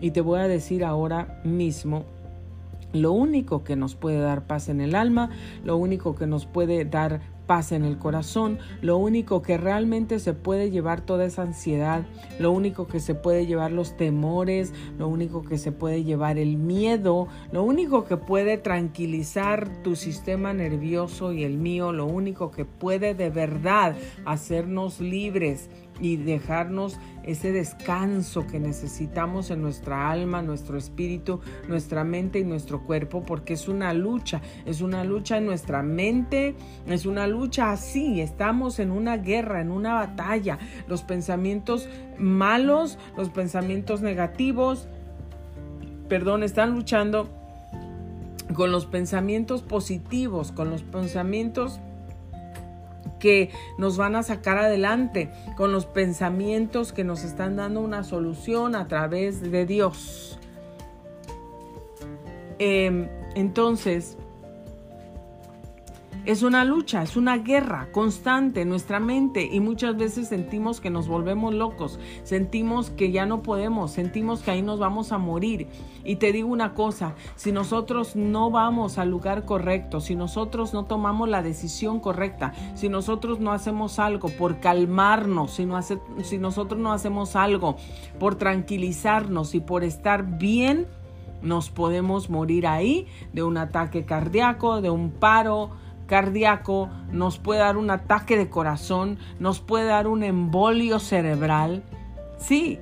[0.01, 2.05] Y te voy a decir ahora mismo
[3.03, 5.31] lo único que nos puede dar paz en el alma,
[5.65, 10.35] lo único que nos puede dar paz en el corazón, lo único que realmente se
[10.35, 12.05] puede llevar toda esa ansiedad,
[12.39, 16.57] lo único que se puede llevar los temores, lo único que se puede llevar el
[16.57, 22.65] miedo, lo único que puede tranquilizar tu sistema nervioso y el mío, lo único que
[22.65, 30.79] puede de verdad hacernos libres y dejarnos ese descanso que necesitamos en nuestra alma, nuestro
[30.79, 35.83] espíritu, nuestra mente y nuestro cuerpo, porque es una lucha, es una lucha en nuestra
[35.83, 36.55] mente,
[36.87, 43.31] es una lucha así, estamos en una guerra, en una batalla, los pensamientos malos, los
[43.31, 44.89] pensamientos negativos,
[46.09, 47.29] perdón, están luchando
[48.55, 51.81] con los pensamientos positivos, con los pensamientos
[53.19, 58.75] que nos van a sacar adelante, con los pensamientos que nos están dando una solución
[58.75, 60.39] a través de Dios.
[62.59, 64.17] Em, entonces,
[66.27, 70.91] es una lucha, es una guerra constante en nuestra mente y muchas veces sentimos que
[70.91, 75.69] nos volvemos locos, sentimos que ya no podemos, sentimos que ahí nos vamos a morir.
[76.05, 80.85] Y te digo una cosa, si nosotros no vamos al lugar correcto, si nosotros no
[80.85, 85.69] tomamos la decisión correcta, si nosotros no hacemos algo por calmarnos, si,
[86.25, 87.77] si nosotros no hacemos algo
[88.19, 90.89] por tranquilizarnos y por estar bien,
[91.41, 95.71] nos podemos morir ahí de un ataque cardíaco, de un paro,
[96.07, 101.83] cardíaco, nos puede dar un ataque de corazón, nos puede dar un embolio cerebral.
[102.39, 102.79] Sí,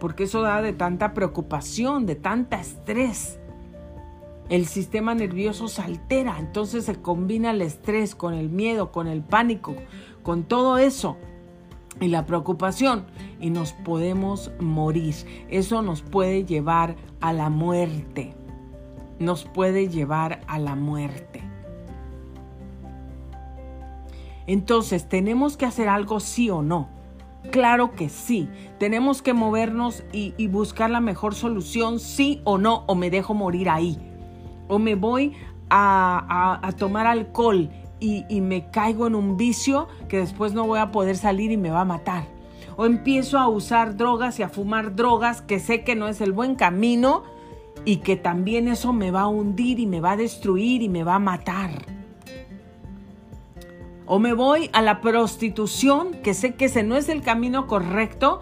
[0.00, 3.38] porque eso da de tanta preocupación, de tanta estrés.
[4.48, 9.22] El sistema nervioso se altera, entonces se combina el estrés con el miedo, con el
[9.22, 9.74] pánico,
[10.22, 11.18] con todo eso
[12.00, 13.06] y la preocupación
[13.40, 15.14] y nos podemos morir.
[15.48, 18.34] Eso nos puede llevar a la muerte.
[19.18, 21.47] Nos puede llevar a la muerte.
[24.48, 26.88] Entonces, ¿tenemos que hacer algo sí o no?
[27.52, 28.48] Claro que sí.
[28.78, 33.68] Tenemos que movernos y, buscar la mejor solución, sí o no, o me dejo morir
[33.68, 33.98] ahí.
[34.66, 35.34] O me voy
[35.68, 37.68] a, tomar alcohol
[38.00, 41.70] y, me caigo en un vicio que después no voy a poder salir y me
[41.70, 42.24] va a matar.
[42.78, 46.32] O empiezo a usar drogas y a fumar drogas que sé que no es el
[46.32, 47.22] buen camino
[47.84, 51.04] y que también eso me va a hundir y me va a destruir y me
[51.04, 51.97] va a matar.
[54.10, 58.40] O me voy a la prostitución, que sé que ese no es el camino correcto,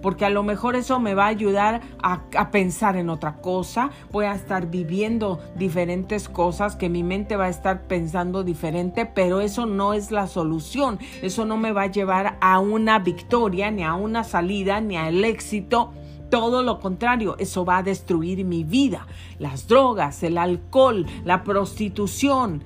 [0.00, 4.26] porque a lo mejor eso me va a ayudar a, pensar en otra cosa, voy
[4.26, 9.66] a estar viviendo diferentes cosas, que mi mente va a estar pensando diferente, pero eso
[9.66, 13.94] no es la solución, eso no me va a llevar a una victoria, ni a
[13.94, 15.94] una salida, ni al éxito.
[16.30, 19.08] Todo lo contrario, eso va a destruir mi vida.
[19.40, 22.62] Las drogas, el alcohol, la prostitución,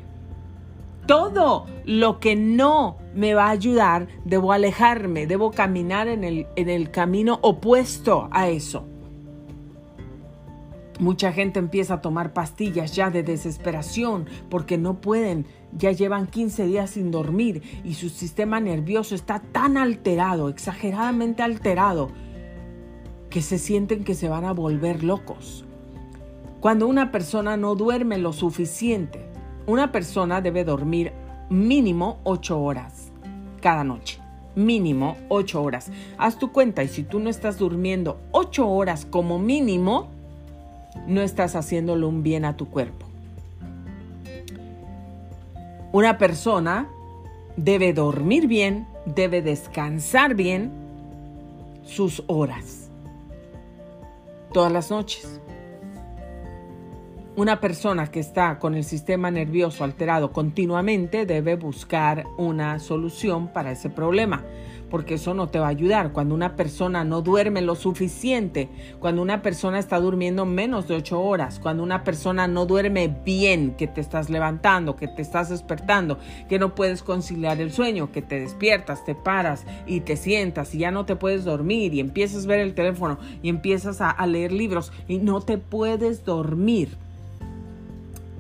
[1.07, 6.69] todo lo que no me va a ayudar, debo alejarme, debo caminar en el, en
[6.69, 8.87] el camino opuesto a eso.
[11.01, 16.67] Mucha gente empieza a tomar pastillas ya de desesperación porque no pueden, ya llevan 15
[16.67, 22.11] días sin dormir y su sistema nervioso está tan alterado, exageradamente alterado,
[23.31, 25.65] que se sienten que se van a volver locos.
[26.61, 29.32] Cuando una persona no duerme lo suficiente,
[29.67, 31.13] una persona debe dormir
[31.51, 33.13] mínimo 8 horas
[33.61, 34.19] cada noche.
[34.55, 35.91] Mínimo 8 horas.
[36.19, 40.09] Haz tu cuenta y si tú no estás durmiendo 8 horas como mínimo,
[41.07, 43.07] no estás haciéndole un bien a tu cuerpo.
[45.93, 46.89] Una persona
[47.57, 50.71] debe dormir bien, debe descansar bien
[51.85, 52.91] sus horas.
[54.53, 55.42] Todas las noches.
[57.35, 63.73] Una persona que está con el sistema nervioso alterado continuamente debe buscar una solución para
[63.73, 64.45] ese problema,
[64.91, 66.13] porque eso no te va a ayudar.
[66.13, 68.69] Cuando una persona no duerme lo suficiente,
[69.01, 73.77] cuando una persona está durmiendo menos de ocho horas, cuando una persona no duerme bien,
[73.79, 76.19] que te estás levantando, que te estás despertando,
[76.51, 80.81] que no puedes conciliar el sueño, que te despiertas, te paras y te sientas y
[80.81, 84.27] ya no te puedes dormir y empiezas a ver el teléfono y empiezas a, a
[84.27, 86.91] leer libros y no te puedes dormir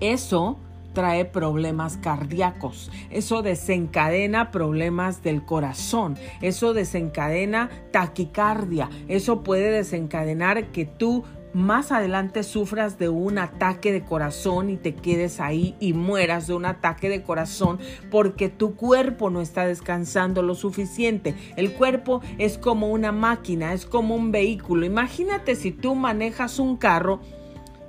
[0.02, 0.58] eso
[0.92, 10.84] trae problemas cardíacos, eso desencadena problemas del corazón, eso desencadena taquicardia, eso puede desencadenar que
[10.84, 11.24] tú
[11.54, 16.54] más adelante sufras de un ataque de corazón y te quedes ahí y mueras de
[16.54, 17.78] un ataque de corazón
[18.10, 21.34] porque tu cuerpo no está descansando lo suficiente.
[21.56, 24.86] El cuerpo es como una máquina, es como un vehículo.
[24.86, 27.20] Imagínate si tú manejas un carro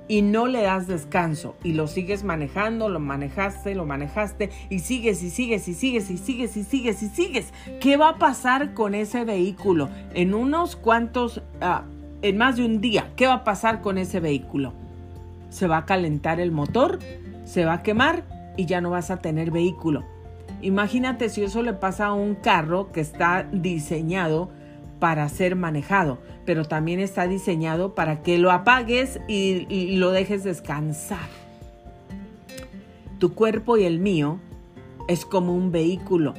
[0.06, 5.22] y no le das descanso y lo sigues manejando, lo manejaste, lo manejaste y sigues
[5.22, 7.52] y sigues y sigues y sigues y sigues y sigues.
[7.80, 11.84] ¿Qué va a pasar con ese vehículo en unos cuantos ah,
[12.24, 14.72] en más de un día, ¿qué va a pasar con ese vehículo?
[15.50, 16.98] Se va a calentar el motor,
[17.44, 18.24] se va a quemar
[18.56, 20.04] y ya no vas a tener vehículo.
[20.62, 24.48] Imagínate si eso le pasa a un carro que está diseñado
[25.04, 30.44] para ser manejado, pero también está diseñado para que lo apagues y, y lo dejes
[30.44, 31.28] descansar.
[33.18, 34.38] Tu cuerpo y el mío
[35.06, 36.32] es como un vehículo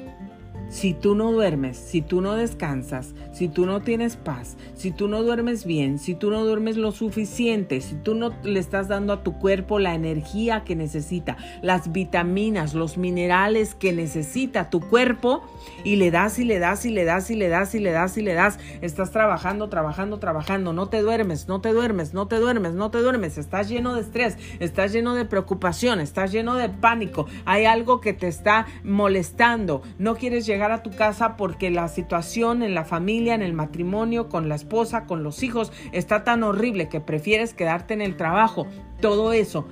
[0.70, 5.10] si tú no duermes, si tú no descansas, si tú no tienes paz, si tú
[5.10, 9.12] no duermes bien, si tú no duermes lo suficiente, si tú no le estás dando
[9.12, 15.44] a tu cuerpo la energía que necesita, las vitaminas, los minerales que necesita tu cuerpo
[15.84, 18.18] y le das y le das y le das y le das y le das
[18.18, 22.38] y le das, estás trabajando, trabajando, trabajando, no te duermes, no te duermes, no te
[22.38, 26.70] duermes, no te duermes, estás lleno de estrés, estás lleno de preocupación, estás lleno de
[26.70, 31.90] pánico, hay algo que te está molestando, no quieres llegar a tu casa porque la
[31.90, 36.44] situación en la familia, en el matrimonio, con la esposa, con los hijos, está tan
[36.44, 38.68] horrible que prefieres quedarte en el trabajo.
[39.02, 39.66] Todo eso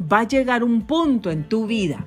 [0.00, 2.06] va a llegar un punto en tu vida.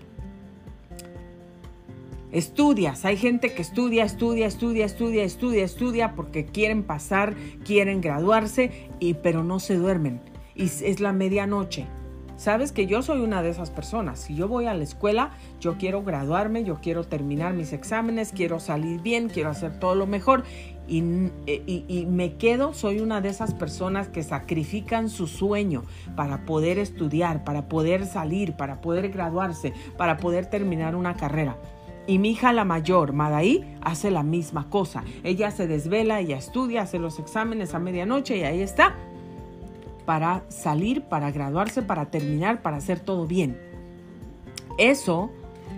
[2.31, 8.89] Estudias, hay gente que estudia, estudia, estudia, estudia, estudia, estudia porque quieren pasar, quieren graduarse,
[9.01, 10.21] y, pero no se duermen.
[10.55, 11.87] Y es la medianoche
[12.41, 14.17] Sabes que yo soy una de esas personas.
[14.17, 15.29] Si yo voy a la escuela,
[15.59, 20.07] yo quiero graduarme, yo quiero terminar mis exámenes, quiero salir bien, quiero hacer todo lo
[20.07, 20.43] mejor.
[20.87, 21.03] Y,
[21.45, 25.83] y, me quedo, soy una de esas personas que sacrifican su sueño
[26.15, 31.57] para poder estudiar, para poder salir, para poder graduarse, para poder terminar una carrera.
[32.07, 35.03] Y mi hija la mayor, Madaí, hace la misma cosa.
[35.23, 38.95] Ella se desvela, ella estudia, hace los exámenes a medianoche y ahí está
[40.05, 43.57] para salir, para graduarse, para terminar, para hacer todo bien.
[44.77, 45.31] Eso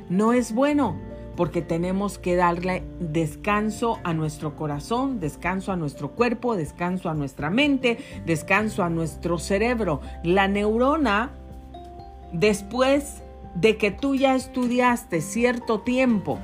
[0.10, 0.96] no es bueno
[1.36, 7.50] porque tenemos que darle descanso a nuestro corazón, descanso a nuestro cuerpo, descanso a nuestra
[7.50, 10.02] mente, descanso a nuestro cerebro.
[10.24, 11.32] La neurona,
[12.32, 13.24] después
[13.56, 16.40] de que tú ya estudiaste cierto tiempo,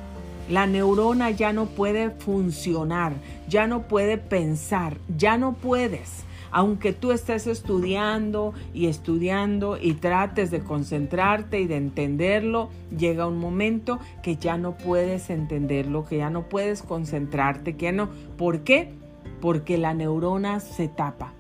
[0.50, 3.14] la neurona ya no puede funcionar,
[3.48, 10.52] ya no puede pensar, ya no puedes aunque tú estés estudiando y estudiando y trates
[10.52, 16.30] de concentrarte y de entenderlo, llega un momento que ya no puedes entenderlo, que ya
[16.30, 18.10] no puedes concentrarte, que ya no.
[18.38, 18.94] ¿Por qué?
[19.42, 21.34] Porque la neurona se tapa.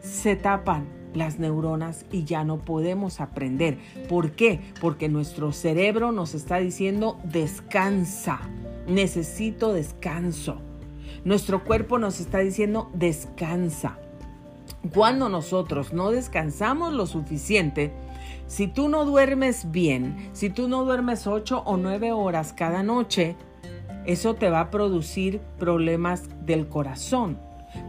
[0.00, 3.78] Se tapan las neuronas y ya no podemos aprender.
[4.08, 4.60] ¿Por qué?
[4.80, 8.40] Porque nuestro cerebro nos está diciendo descansa,
[8.86, 10.60] necesito descanso.
[11.24, 13.98] Nuestro cuerpo nos está diciendo descansa.
[14.92, 17.92] Cuando nosotros no descansamos lo suficiente,
[18.48, 23.36] si tú no duermes bien, si tú no duermes 8 o 9 horas cada noche,
[24.04, 27.38] eso te va a producir problemas del corazón,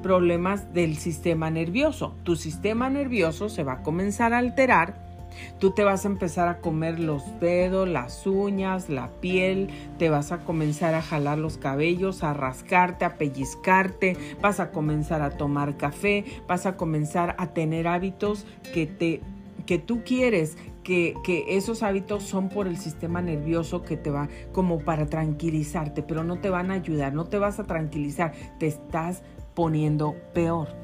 [0.04, 2.16] problemas del sistema nervioso.
[2.24, 5.13] Tu sistema nervioso se va a comenzar a alterar
[5.60, 10.32] Tú te vas a empezar a comer los dedos, las uñas, la piel, te vas
[10.32, 15.78] a comenzar a jalar los cabellos, a rascarte, a pellizcarte, vas a comenzar a tomar
[15.78, 19.22] café, vas a comenzar a tener hábitos que te
[19.66, 24.28] que tú quieres que, que, esos hábitos son por el sistema nervioso que te va
[24.52, 28.68] como para tranquilizarte, pero no te van a ayudar, no te vas a tranquilizar, te
[28.68, 29.24] estás
[29.54, 30.83] poniendo peor.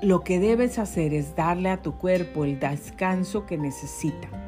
[0.00, 4.47] Lo que debes hacer es darle a tu cuerpo el descanso que necesita.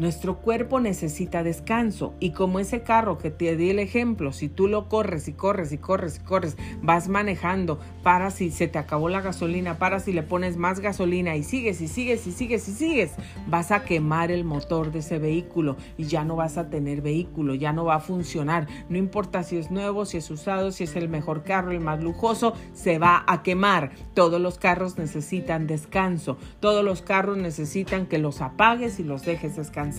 [0.00, 4.66] Nuestro cuerpo necesita descanso y como ese carro que te di el ejemplo, si tú
[4.66, 9.10] lo corres y corres y corres y corres, vas manejando, para si se te acabó
[9.10, 12.72] la gasolina, para si le pones más gasolina y sigues y sigues y sigues y
[12.72, 13.12] sigues,
[13.46, 17.54] vas a quemar el motor de ese vehículo y ya no vas a tener vehículo,
[17.54, 18.68] ya no va a funcionar.
[18.88, 22.02] No importa si es nuevo, si es usado, si es el mejor carro, el más
[22.02, 23.90] lujoso, se va a quemar.
[24.14, 29.56] Todos los carros necesitan descanso, todos los carros necesitan que los apagues y los dejes
[29.56, 29.89] descansar.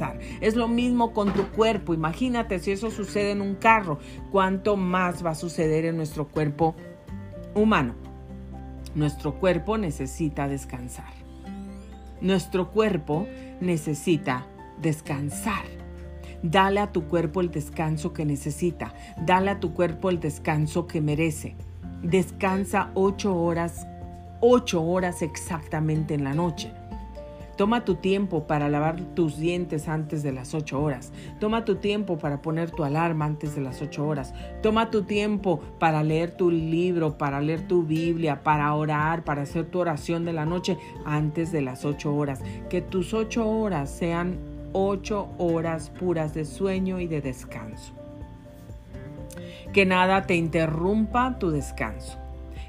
[0.42, 1.94] Es lo mismo con tu cuerpo.
[1.94, 4.00] Imagínate si eso sucede en un carro,
[4.32, 6.76] cuánto más va a suceder en nuestro cuerpo
[7.56, 7.96] humano.
[8.96, 11.14] Nuestro cuerpo necesita descansar.
[12.20, 13.28] Nuestro cuerpo
[13.62, 14.46] necesita
[14.82, 15.64] descansar.
[16.44, 18.94] Dale a tu cuerpo el descanso que necesita.
[19.26, 21.56] Dale a tu cuerpo el descanso que merece.
[22.02, 23.88] Descansa ocho horas,
[24.40, 26.74] ocho horas exactamente en la noche.
[27.62, 31.14] Toma tu tiempo para lavar tus dientes antes de las 8 horas.
[31.40, 34.34] Toma tu tiempo para poner tu alarma antes de las 8 horas.
[34.64, 39.66] Toma tu tiempo para leer tu libro, para leer tu Biblia, para orar, para hacer
[39.66, 42.42] tu oración de la noche antes de las 8 horas.
[42.68, 44.40] Que tus 8 horas sean
[44.74, 47.94] 8 horas puras de sueño y de descanso.
[49.72, 52.21] Que nada te interrumpa tu descanso.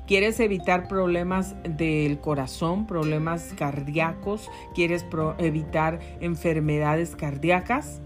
[0.07, 4.51] ¿Quieres evitar problemas del corazón, problemas cardíacos?
[4.75, 5.07] ¿Quieres
[5.39, 8.01] evitar enfermedades cardíacas?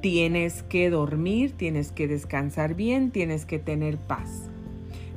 [0.00, 4.50] Tienes que dormir, tienes que descansar bien, tienes que tener paz.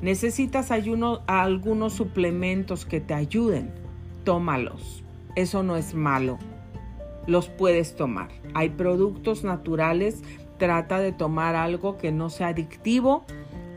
[0.01, 3.72] Necesitas algunos suplementos que te ayuden.
[4.24, 5.03] Tómalos.
[5.36, 6.39] Eso no es malo.
[7.28, 8.30] Los puedes tomar.
[8.55, 10.24] Hay productos naturales.
[10.57, 13.26] Trata de tomar algo que no sea adictivo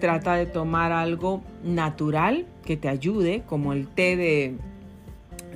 [0.02, 4.56] trata de tomar algo natural que te ayude, como el té de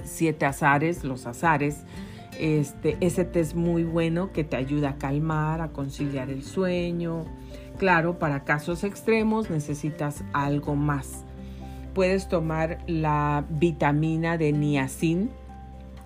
[0.05, 1.83] siete azares, los azares.
[2.39, 7.25] Este, ese té es muy bueno que te ayuda a calmar, a conciliar el sueño.
[7.77, 11.25] Claro, para casos extremos necesitas algo más.
[11.93, 15.29] Puedes tomar la vitamina de niacin.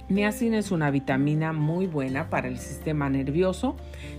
[0.08, 3.76] Niacin es una vitamina muy buena para el sistema nervioso.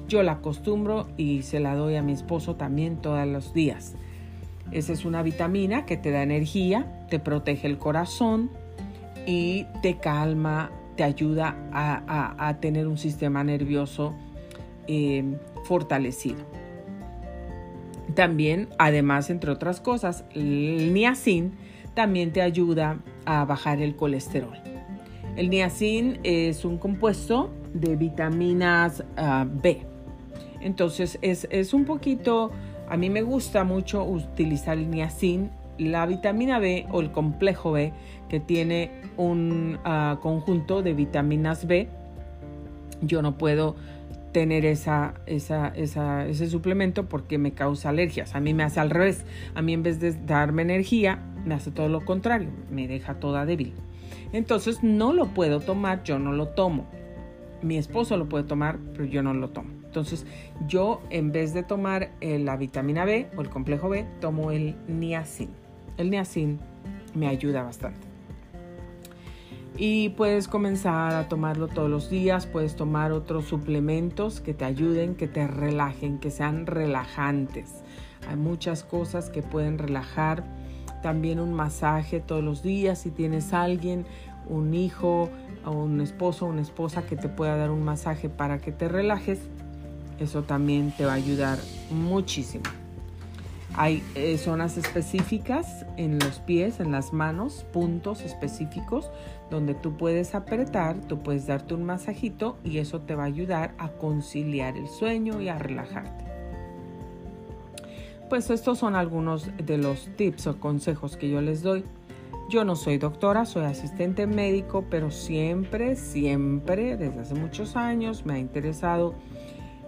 [0.08, 3.96] Yo la acostumbro y se la doy a mi esposo también todos los días.
[4.72, 8.50] Esa es una vitamina que te da energía, te protege el corazón
[9.26, 14.14] y te calma, te ayuda a, tener un sistema nervioso
[14.88, 15.24] eh,
[15.66, 16.46] fortalecido.
[18.16, 21.54] También, además, entre otras cosas, el niacin
[21.94, 24.58] también te ayuda a bajar el colesterol.
[25.38, 29.86] El niacin es un compuesto de vitaminas ah, B.
[30.60, 32.52] Entonces es, es un poquito
[32.92, 37.94] a mí me gusta mucho utilizar el niacin, la vitamina B o el complejo B,
[38.28, 41.88] que tiene un ah, conjunto de vitaminas B.
[43.02, 43.78] Yo no puedo
[44.34, 48.36] tener esa, ese suplemento porque me causa alergias.
[48.36, 49.24] A mí me hace al revés.
[49.56, 52.50] A mí en vez de darme energía, me hace todo lo contrario.
[52.70, 53.74] Me deja toda débil.
[54.34, 56.88] Entonces no lo puedo tomar, yo no lo tomo.
[57.62, 59.81] Mi esposo lo puede tomar, pero yo no lo tomo.
[59.92, 60.26] Entonces,
[60.70, 64.78] yo en vez de tomar eh, la vitamina B o el complejo B, tomo el
[64.88, 65.50] niacin.
[65.98, 66.62] El niacin
[67.14, 68.08] me ayuda bastante.
[69.76, 75.16] Y puedes comenzar a tomarlo todos los días, puedes tomar otros suplementos que te ayuden,
[75.16, 77.84] que te relajen, que sean relajantes.
[78.30, 80.46] Hay muchas cosas que pueden relajar.
[81.04, 84.06] También un masaje todos los días si tienes alguien,
[84.48, 85.30] un hijo
[85.70, 89.40] un esposo una esposa que te pueda dar un masaje para que te relajes
[90.24, 91.58] eso también te va a ayudar
[91.90, 92.64] muchísimo.
[93.76, 99.10] Hay eh, zonas específicas en los pies, en las manos, puntos específicos
[99.50, 103.74] donde tú puedes apretar, tú puedes darte un masajito y eso te va a ayudar
[103.78, 106.26] a conciliar el sueño y a relajarte.
[108.30, 111.84] Pues estos son algunos de los tips o consejos que yo les doy.
[112.50, 118.34] Yo no soy doctora, soy asistente médico, pero siempre, siempre, desde hace muchos años me
[118.34, 119.16] ha interesado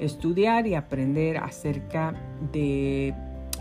[0.04, 2.14] estudiar y aprender acerca
[2.51, 3.14] de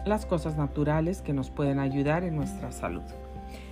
[0.05, 3.03] las cosas naturales que nos pueden ayudar en nuestra salud.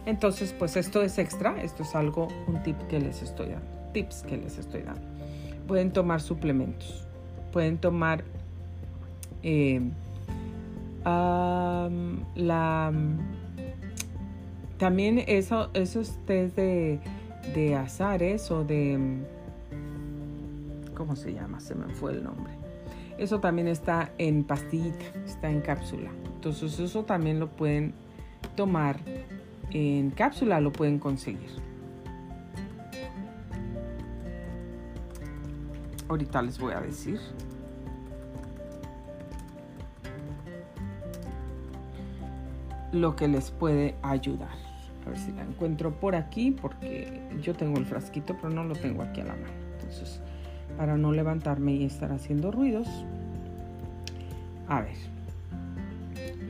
[0.07, 4.23] Entonces, pues esto es extra, esto es algo, un tip que les estoy dando, tips
[4.23, 5.03] que les estoy dando.
[5.67, 7.07] Pueden tomar suplementos,
[7.53, 8.25] pueden tomar
[9.43, 9.81] eh,
[11.05, 12.93] la
[14.79, 17.01] también eso, esos test de,
[17.55, 18.99] de azares o de
[21.01, 21.61] ¿cómo se llama?
[21.61, 22.53] Se me fue el nombre.
[23.17, 26.11] Eso también está en pastillita, está en cápsula.
[26.35, 27.95] Entonces eso también lo pueden
[28.55, 29.01] tomar
[29.71, 31.49] en cápsula, lo pueden conseguir.
[36.07, 37.19] Ahorita les voy a decir.
[42.93, 44.53] Lo que les puede ayudar.
[45.07, 48.75] A ver si la encuentro por aquí, porque yo tengo el frasquito, pero no lo
[48.75, 49.71] tengo aquí a la mano.
[49.79, 50.21] Entonces,
[50.81, 52.89] para no levantarme y estar haciendo ruidos.
[54.67, 54.97] A ver,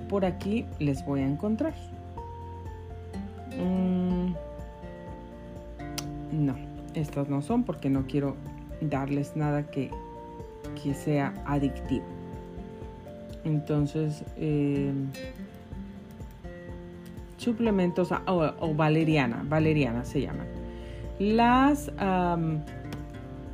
[0.09, 1.75] por aquí les voy a encontrar.
[3.59, 4.33] Mm,
[6.31, 6.55] no,
[6.95, 8.37] estos no son porque no quiero
[8.81, 9.91] darles nada que,
[10.81, 12.05] que sea adictivo.
[13.45, 14.93] Entonces, eh,
[17.37, 20.47] suplementos o, valeriana, valeriana se llaman.
[21.19, 21.91] Las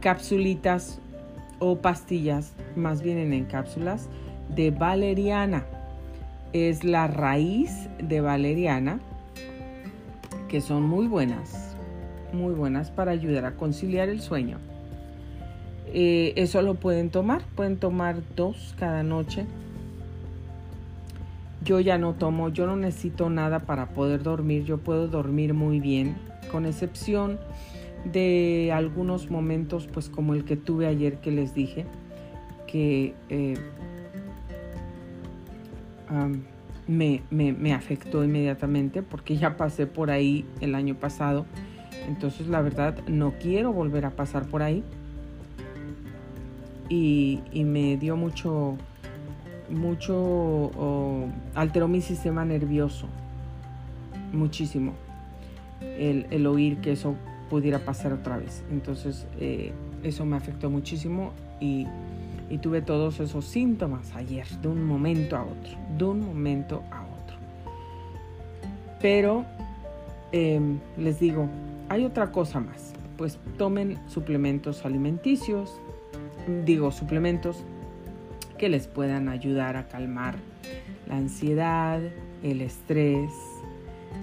[0.00, 1.00] capsulitas
[1.58, 4.08] o pastillas, más vienen en cápsulas,
[4.54, 5.64] de valeriana.
[6.52, 9.00] es la raíz de valeriana,
[10.48, 11.76] que son muy buenas,
[12.32, 14.58] muy buenas para ayudar a conciliar el sueño.
[15.92, 19.44] Eh, eso lo pueden tomar, pueden tomar dos cada noche.
[21.64, 25.80] Yo ya no tomo, yo no necesito nada para poder dormir, yo puedo dormir muy
[25.80, 26.16] bien,
[26.50, 27.38] con excepción
[28.12, 31.86] de algunos momentos, pues como el que tuve ayer que les dije,
[32.66, 33.54] que eh,
[36.86, 41.46] me, me, afectó inmediatamente porque ya pasé por ahí el año pasado.
[42.06, 44.84] Entonces la verdad no quiero volver a pasar por ahí.
[46.88, 48.76] Y, me dio mucho,
[49.68, 50.70] mucho,
[51.54, 53.08] alteró mi sistema nervioso,
[54.32, 54.92] muchísimo,
[55.80, 57.16] el, el, oír que eso
[57.50, 58.62] pudiera pasar otra vez.
[58.70, 59.72] Entonces eh,
[60.02, 61.86] eso me afectó muchísimo y
[62.60, 67.36] tuve todos esos síntomas ayer, de un momento a otro, de un momento a otro.
[69.00, 69.44] Pero
[70.32, 71.48] em, les digo,
[71.88, 75.80] hay otra cosa más, pues tomen suplementos alimenticios,
[76.64, 77.64] digo suplementos
[78.58, 80.36] que les puedan ayudar a calmar
[81.08, 82.00] la ansiedad,
[82.42, 83.30] el estrés,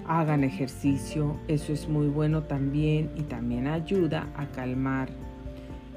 [0.06, 5.08] hagan ejercicio, eso es muy bueno también y también ayuda a calmar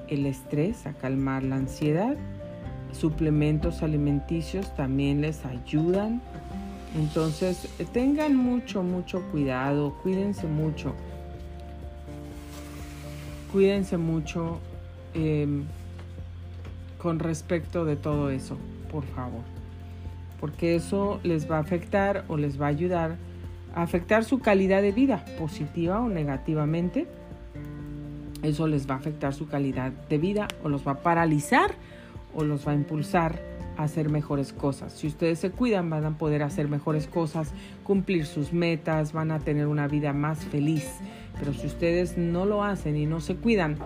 [0.07, 2.15] el estrés, a calmar la ansiedad.
[2.91, 6.21] Suplementos alimenticios también les ayudan.
[6.95, 10.93] Entonces tengan mucho, mucho cuidado, cuídense mucho.
[13.51, 14.59] Cuídense mucho
[15.13, 15.65] em,
[16.97, 18.57] con respecto de todo eso,
[18.91, 19.41] por favor.
[20.39, 23.17] Porque eso les va a afectar o les va a ayudar
[23.81, 27.07] afectar su calidad de vida, positiva o negativamente
[28.43, 31.71] eso les va a afectar su calidad de vida o los va a paralizar
[32.33, 33.41] o los va a impulsar
[33.77, 34.93] a hacer mejores cosas.
[34.93, 37.51] Si ustedes se cuidan, van a poder hacer mejores cosas,
[37.83, 40.87] cumplir sus metas, van a tener una vida más feliz.
[41.39, 43.77] Pero si ustedes no lo hacen y no se cuidan,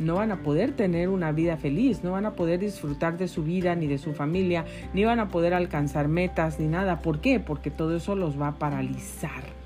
[0.00, 3.44] no van a poder tener una vida feliz, no van a poder disfrutar de su
[3.44, 7.02] vida ni de su familia, ni van a poder alcanzar metas ni nada.
[7.02, 7.38] ¿Por qué?
[7.38, 9.59] Porque todo eso los va a paralizar.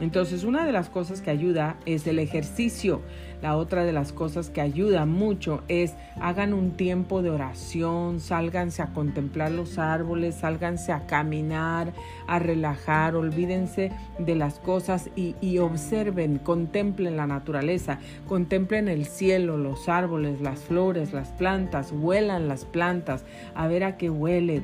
[0.00, 3.00] Entonces, una de las cosas que ayuda es el ejercicio.
[3.42, 8.80] La otra de las cosas que ayuda mucho es hagan un tiempo de oración, sálganse
[8.82, 11.92] a contemplar los árboles, sálganse a caminar,
[12.26, 19.88] a relajar, olvídense de las cosas y, observen, contemplen la naturaleza, contemplen el cielo, los
[19.88, 23.24] árboles, las flores, las plantas, huelan las plantas,
[23.54, 24.62] a ver a qué huele,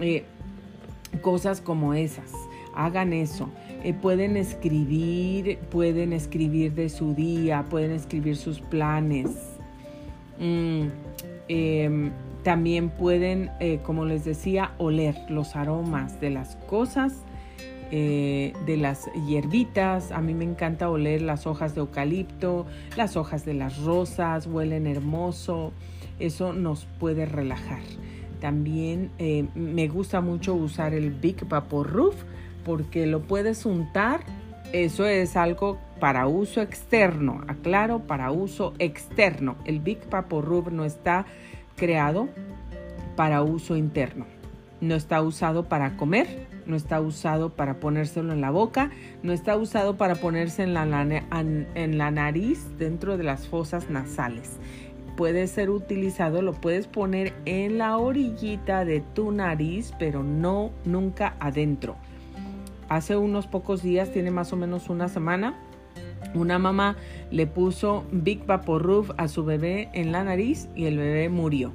[0.00, 0.24] eh,
[1.20, 2.32] cosas como esas.
[2.74, 3.50] Hagan eso.
[3.84, 9.30] Eh, pueden escribir, pueden escribir de su día, pueden escribir sus planes.
[10.38, 10.86] Mm,
[11.48, 12.12] em,
[12.44, 17.24] también pueden, eh, como les decía, oler los aromas de las cosas,
[17.90, 20.12] eh, de las hierbitas.
[20.12, 22.66] A mí me encanta oler las hojas de eucalipto,
[22.96, 25.72] las hojas de las rosas, huelen hermoso.
[26.20, 27.82] Eso nos puede relajar.
[28.40, 29.10] También
[29.54, 32.16] me gusta mucho usar el Big Vapor Roof
[32.64, 34.20] porque lo puedes untar.
[34.72, 39.56] Eso es algo para uso externo, aclaro, para uso externo.
[39.64, 41.26] El Big Papo Rub no está
[41.76, 42.28] creado
[43.14, 44.26] para uso interno.
[44.80, 48.90] No está usado para comer, no está usado para ponérselo en la boca,
[49.22, 54.58] no está usado para ponerse en la, en la nariz dentro de las fosas nasales.
[55.16, 61.36] Puede ser utilizado, lo puedes poner en la orillita de tu nariz, pero no nunca
[61.38, 61.96] adentro
[62.88, 65.54] hace unos pocos días, tiene más o menos una semana,
[66.34, 66.96] una mamá
[67.30, 71.72] le puso Big Roof a su bebé en la nariz y el bebé murió.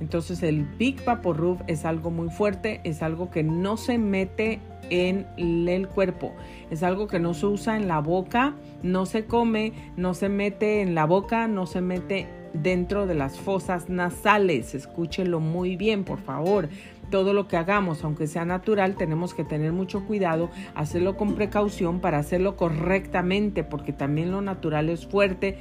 [0.00, 5.26] Entonces el Big Roof es algo muy fuerte, es algo que no se mete en
[5.36, 6.32] el cuerpo,
[6.70, 10.80] es algo que no se usa en la boca, no se come, no se mete
[10.80, 14.74] en la boca, no se mete dentro de las fosas nasales.
[14.74, 16.68] Escúchelo muy bien, por favor
[17.12, 22.00] todo lo que hagamos, aunque sea natural, tenemos que tener mucho cuidado, hacerlo con precaución
[22.00, 25.58] para hacerlo correctamente, porque también lo natural es fuerte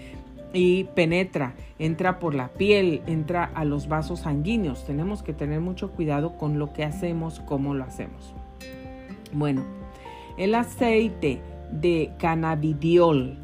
[0.53, 4.85] y penetra, entra por la piel, entra a los vasos sanguíneos.
[4.85, 8.33] Tenemos que tener mucho cuidado con lo que hacemos, cómo lo hacemos.
[9.33, 9.65] Bueno,
[10.37, 13.37] el aceite de cannabidiol.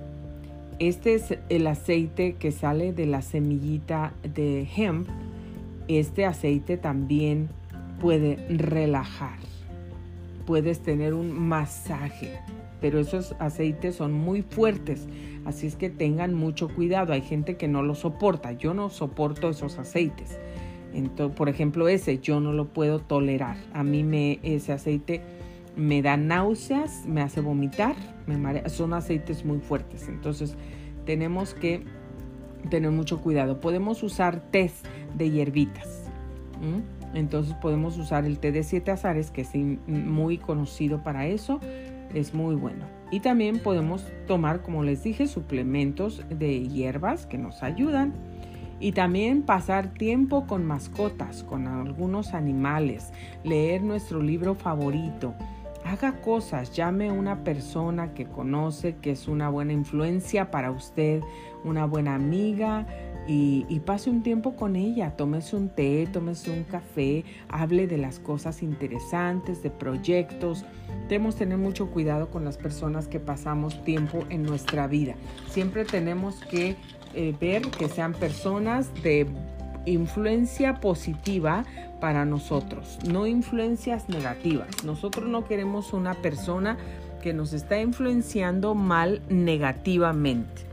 [0.79, 5.09] Este es el aceite que sale de la semillita de hemp.
[5.89, 7.49] Este aceite también
[7.99, 9.37] puede relajar.
[10.45, 12.31] Puedes tener un masaje,
[12.79, 15.07] pero esos aceites son muy fuertes,
[15.45, 17.13] así es que tengan mucho cuidado.
[17.13, 20.37] Hay gente que no lo soporta, yo no soporto esos aceites.
[20.93, 23.57] Entonces, por ejemplo, ese yo no lo puedo tolerar.
[23.73, 25.21] A mí me, ese aceite
[25.75, 27.95] me da náuseas, me hace vomitar,
[28.25, 28.67] me marea.
[28.69, 30.07] Son aceites muy fuertes.
[30.07, 30.55] Entonces,
[31.05, 31.83] tenemos que
[32.69, 33.59] tener mucho cuidado.
[33.59, 34.85] Podemos usar test
[35.15, 36.09] de hierbitas.
[37.13, 41.59] Entonces podemos usar el té de siete azares, que es muy conocido para eso.
[42.13, 42.85] Es muy bueno.
[43.11, 48.13] Y también podemos tomar, como les dije, suplementos de hierbas que nos ayudan.
[48.79, 53.11] Y también pasar tiempo con mascotas, con algunos animales,
[53.43, 55.33] leer nuestro libro favorito.
[55.83, 61.21] Haga cosas, llame a una persona que conoce, que es una buena influencia para usted,
[61.63, 62.85] una buena amiga,
[63.27, 68.19] y, pase un tiempo con ella, tómese un té, tómese un café, hable de las
[68.19, 70.63] cosas interesantes, de proyectos.
[71.09, 75.15] Debemos tener mucho cuidado con las personas que pasamos tiempo en nuestra vida.
[75.49, 76.75] Siempre tenemos que
[77.13, 79.27] eh, ver que sean personas de
[79.85, 81.65] influencia positiva
[81.99, 84.83] para nosotros, no influencias negativas.
[84.83, 86.77] Nosotros no queremos una persona
[87.21, 90.66] que nos está influenciando mal negativamente.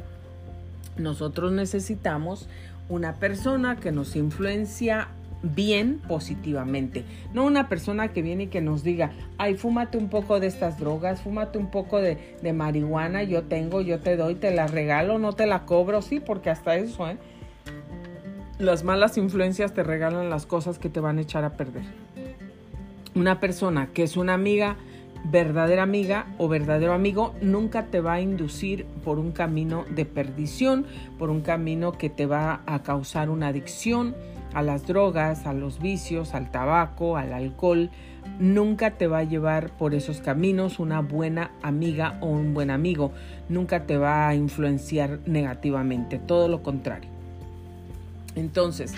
[0.97, 2.49] Nosotros necesitamos
[2.88, 5.09] una persona que nos influencia
[5.42, 7.05] bien positivamente.
[7.34, 10.78] No una persona que viene y que nos diga, ay, fúmate un poco de estas
[10.78, 15.34] drogas, fúmate un poco de, marihuana, yo tengo, yo te doy, te la regalo, no
[15.34, 17.18] te la cobro, sí, porque hasta eso, ¿eh?
[18.59, 21.82] Las malas influencias te regalan las cosas que te van a echar a perder.
[23.14, 24.76] Una persona que es una amiga,
[25.25, 30.87] verdadera amiga o verdadero amigo nunca te va a inducir por un camino de perdición,
[31.18, 34.14] por un camino que te va a causar una adicción
[34.53, 37.91] a las drogas, a los vicios, al tabaco, al alcohol.
[38.39, 43.12] Nunca te va a llevar por esos caminos una buena amiga o un buen amigo.
[43.49, 47.11] Nunca te va a influenciar negativamente, todo lo contrario.
[48.37, 48.95] Entonces,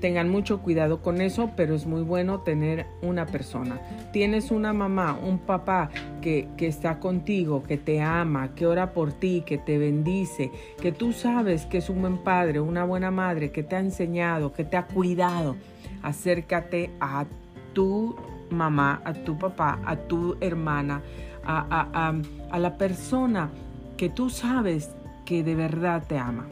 [0.00, 3.80] Tengan mucho cuidado con eso, pero es muy bueno tener una persona.
[4.12, 5.90] Tienes una mamá, un papá
[6.20, 10.92] que, que está contigo, que te ama, que ora por ti, que te bendice, que
[10.92, 14.64] tú sabes que es un buen padre, una buena madre, que te ha enseñado, que
[14.64, 15.56] te ha cuidado.
[16.02, 17.26] Acércate a
[17.72, 18.14] tu
[18.50, 21.02] mamá, a tu papá, a tu hermana,
[21.44, 22.14] a, a, a,
[22.50, 23.50] a la persona
[23.96, 24.90] que tú sabes
[25.24, 26.46] que de verdad te ama.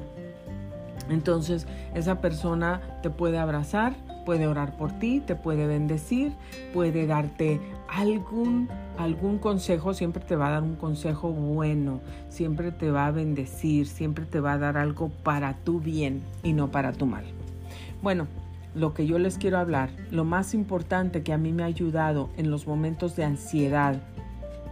[1.09, 3.95] Entonces esa persona te puede abrazar,
[4.25, 6.33] puede orar por ti, te puede bendecir,
[6.75, 12.91] puede darte algún, algún consejo, siempre te va a dar un consejo bueno, siempre te
[12.91, 16.93] va a bendecir, siempre te va a dar algo para tu bien y no para
[16.93, 17.25] tu mal.
[18.03, 18.27] Bueno,
[18.75, 22.29] lo que yo les quiero hablar, lo más importante que a mí me ha ayudado
[22.37, 24.03] en los momentos de ansiedad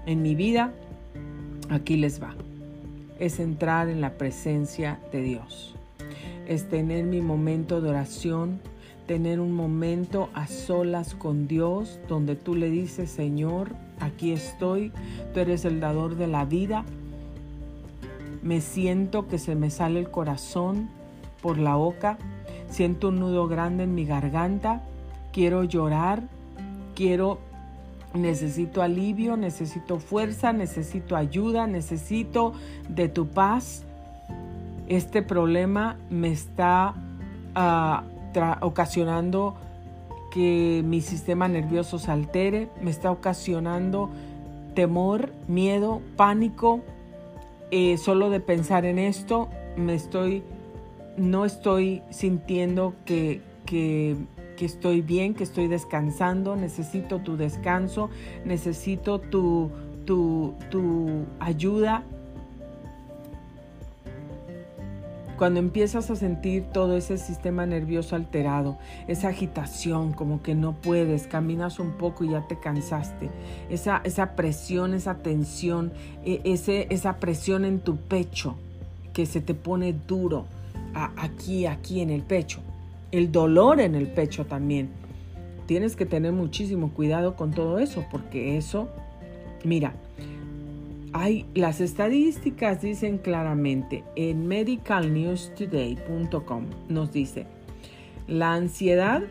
[0.04, 0.72] en mi vida,
[1.70, 2.34] aquí les va,
[3.18, 5.73] es entrar en la presencia de Dios
[6.46, 8.60] es tener mi momento de oración,
[9.06, 14.92] tener un momento a solas con Dios donde tú le dices, Señor, aquí estoy,
[15.32, 16.84] tú eres el dador de la vida.
[18.42, 20.88] Me siento que se me sale el corazón
[21.42, 22.18] por la boca,
[22.68, 24.82] siento un nudo grande en mi garganta,
[25.32, 26.22] quiero llorar,
[26.94, 27.38] quiero
[28.14, 32.52] necesito alivio, necesito fuerza, necesito ayuda, necesito
[32.88, 33.84] de tu paz
[34.88, 36.94] este problema me está
[37.54, 38.04] ah,
[38.60, 39.54] ocasionando
[40.32, 44.10] que mi sistema nervioso se altere, me está ocasionando
[44.74, 46.80] temor, miedo, pánico.
[47.70, 50.42] Eh, solo de pensar en esto, me estoy,
[51.16, 54.16] no estoy sintiendo que, que,
[54.56, 58.10] que estoy bien, que estoy descansando, necesito tu descanso,
[58.44, 59.70] necesito tu,
[60.04, 62.04] tu, tu ayuda,
[65.38, 68.78] Cuando empiezas a sentir todo ese sistema nervioso alterado,
[69.08, 73.30] esa agitación, como que no puedes, caminas un poco y ya te cansaste,
[73.68, 75.92] esa, esa presión, esa tensión,
[76.24, 78.56] e, ese, esa presión en tu pecho
[79.12, 80.46] que se te pone duro
[80.94, 82.60] aquí, aquí en el pecho,
[83.10, 84.90] el dolor en el pecho también.
[85.66, 88.88] Tienes que tener muchísimo cuidado con todo eso, porque eso,
[89.64, 89.94] mira,
[91.14, 97.46] hay, las estadísticas dicen claramente en medicalnewstoday.com nos dice,
[98.26, 99.22] la ansiedad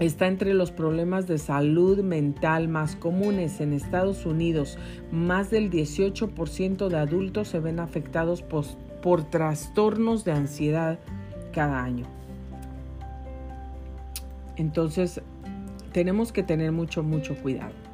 [0.00, 4.76] está entre los problemas de salud mental más comunes en Estados Unidos.
[5.12, 8.64] Más del 18% de adultos se ven afectados por,
[9.00, 10.98] por trastornos de ansiedad
[11.52, 12.06] cada año.
[14.56, 15.20] Entonces,
[15.92, 17.87] tenemos que tener mucho, mucho cuidado.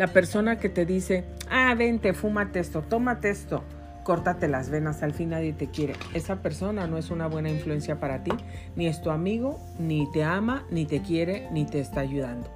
[0.00, 3.62] La persona que te dice, ah, vente, fúmate esto, tómate esto,
[4.02, 5.92] córtate las venas, al fin nadie te quiere.
[6.14, 8.30] Esa persona no es una buena influencia para ti,
[8.76, 12.48] ni es tu amigo, ni te ama, ni te quiere, ni te está ayudando.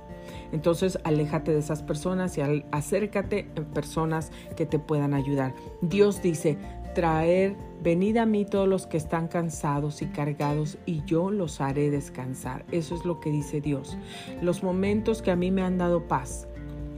[0.53, 5.53] Entonces, aléjate de esas personas y acércate a personas que te puedan ayudar.
[5.83, 6.57] Dios dice,
[6.95, 11.91] traer, venid a mí todos los que están cansados y cargados y yo los haré
[11.91, 12.65] descansar.
[12.71, 13.99] Eso es lo que dice Dios.
[14.41, 16.49] Los momentos que a mí me han dado paz.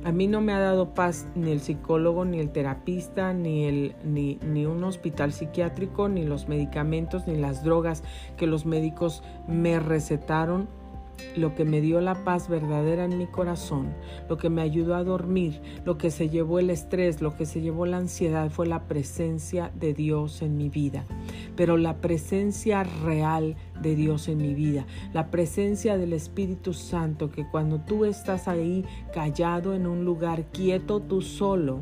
[0.07, 3.97] A mí no me ha dado paz ni el psicólogo, ni el terapista, ni, el,
[4.05, 8.05] ni, ni un hospital psiquiátrico, ni los medicamentos, ni las drogas
[8.37, 10.69] que los médicos me recetaron
[11.37, 13.95] lo que me dio la paz verdadera en mi corazón,
[14.29, 17.61] lo que me ayudó a dormir, lo que se llevó el estrés, lo que se
[17.61, 21.05] llevó la ansiedad fue la presencia de Dios en mi vida.
[21.57, 27.47] Pero la presencia real de Dios en mi vida, la presencia del Espíritu Santo, que
[27.49, 31.81] cuando tú estás ahí callado en un lugar quieto tú solo,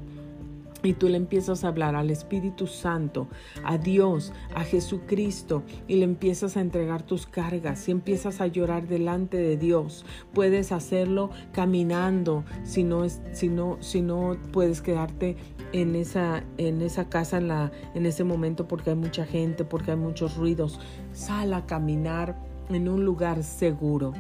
[0.84, 3.26] y tú le empiezas a hablar al Espíritu Santo,
[3.64, 8.86] a Dios, a Jesucristo y le empiezas a entregar tus cargas y empiezas a llorar
[8.86, 10.04] delante de Dios.
[10.32, 15.36] Puedes hacerlo caminando, si no, si no, si no puedes quedarte
[15.72, 19.92] en esa, en esa casa en, la, en ese momento porque hay mucha gente, porque
[19.92, 20.78] hay muchos ruidos.
[21.12, 22.36] Sal a caminar
[22.68, 24.12] en un lugar seguro,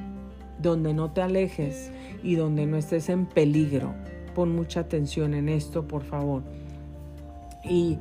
[0.58, 1.90] donde no te alejes
[2.22, 3.94] y donde no estés en peligro
[4.34, 6.42] Pon mucha atención en esto, por favor.
[7.64, 7.98] Y,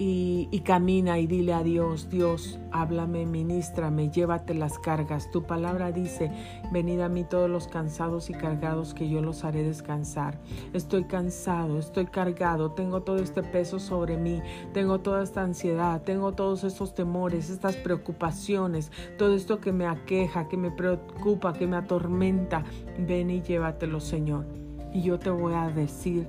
[0.00, 5.30] y, camina y dile a Dios, Dios, háblame, ministrame, llévate las cargas.
[5.32, 6.30] Tu palabra dice,
[6.70, 10.38] venid a mí todos los cansados y cargados, que yo los haré descansar.
[10.72, 14.40] Estoy cansado, estoy cargado, tengo todo este peso sobre mí,
[14.72, 20.48] tengo toda esta ansiedad, tengo todos estos temores, estas preocupaciones, todo esto que me aqueja,
[20.48, 22.62] que me preocupa, que me atormenta.
[22.98, 26.26] Ven y llévatelo, Señor y yo te voy a decir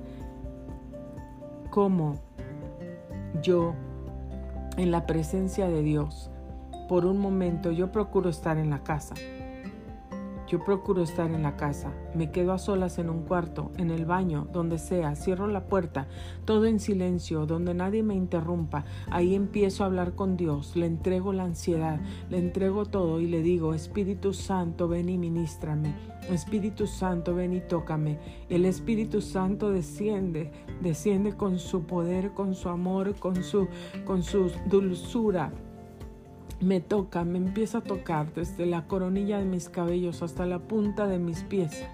[1.70, 2.16] cómo
[3.42, 3.74] yo
[4.76, 6.30] en la presencia de Dios,
[6.88, 9.14] por un momento yo procuro estar en la casa
[10.50, 14.04] yo procuro estar en la casa, me quedo a solas en un cuarto, en el
[14.04, 16.08] baño, donde sea, cierro la puerta,
[16.44, 18.84] todo en silencio, donde nadie me interrumpa.
[19.12, 23.42] Ahí empiezo a hablar con Dios, le entrego la ansiedad, le entrego todo y le
[23.42, 25.94] digo, Espíritu Santo, ven y ministrame.
[26.28, 28.18] Espíritu Santo, ven y tócame.
[28.48, 33.68] El Espíritu Santo desciende, desciende con su poder, con su amor, con su,
[34.04, 35.52] con su dulzura
[36.60, 41.06] me toca, me empieza a tocar desde la coronilla de mis cabellos hasta la punta
[41.06, 41.84] de mis pies.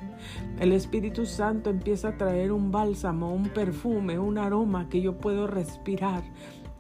[0.59, 5.47] El Espíritu Santo empieza a traer un bálsamo, un perfume, un aroma que yo puedo
[5.47, 6.25] respirar,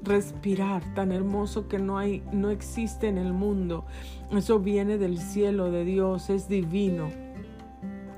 [0.03, 3.84] respirar tan hermoso que no hay no existe en el mundo.
[4.32, 7.25] Eso viene del cielo de Dios, es divino.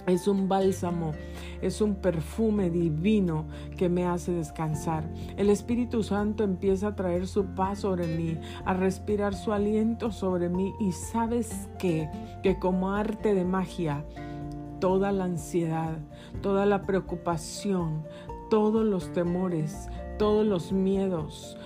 [0.08, 1.12] Es un bálsamo
[1.62, 3.46] es un perfume divino
[3.76, 5.04] que me hace descansar.
[5.36, 10.48] El Espíritu Santo empieza a traer su paz sobre mí, a respirar su aliento sobre
[10.48, 10.72] mí.
[10.80, 12.08] Y sabes qué,
[12.42, 14.04] que como arte de magia,
[14.80, 15.98] toda la ansiedad,
[16.42, 18.04] toda la preocupación,
[18.50, 19.88] todos los temores,
[20.18, 21.56] todos los miedos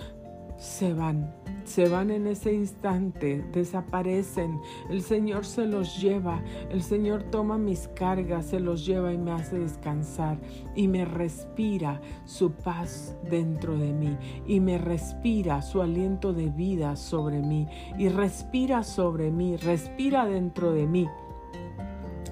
[0.56, 4.60] se van se van en ese instante, desaparecen.
[4.90, 9.32] El Señor se los lleva, el Señor toma mis cargas, se los lleva y me
[9.32, 10.38] hace descansar
[10.74, 16.96] y me respira su paz dentro de mí y me respira su aliento de vida
[16.96, 21.08] sobre mí y respira sobre mí, respira dentro de mí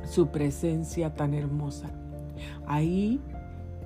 [0.05, 1.91] su presencia tan hermosa.
[2.66, 3.20] Ahí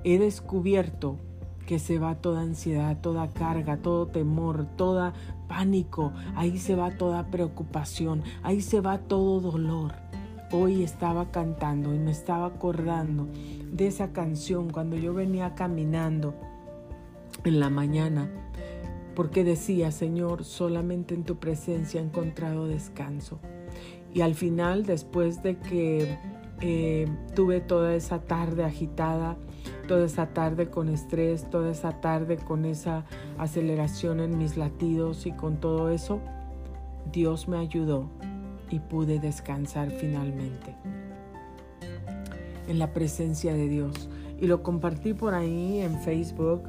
[0.03, 1.19] he descubierto
[1.65, 5.13] que se va toda ansiedad, toda carga, todo temor, toda
[5.47, 9.93] pánico, ahí se va toda preocupación, ahí se va todo dolor.
[10.51, 13.27] Hoy estaba cantando y me estaba acordando
[13.71, 16.35] de esa canción cuando yo venía caminando
[17.43, 18.29] en la mañana,
[19.15, 23.39] porque decía, Señor, solamente en tu presencia he encontrado descanso.
[24.13, 26.17] Y al final, después de que
[26.61, 29.37] eh, tuve toda esa tarde agitada,
[29.87, 33.05] toda esa tarde con estrés, toda esa tarde con esa
[33.37, 36.19] aceleración en mis latidos y con todo eso,
[37.11, 38.09] Dios me ayudó
[38.69, 40.75] y pude descansar finalmente
[42.67, 44.09] en la presencia de Dios.
[44.39, 46.63] Y lo compartí por ahí en Facebook.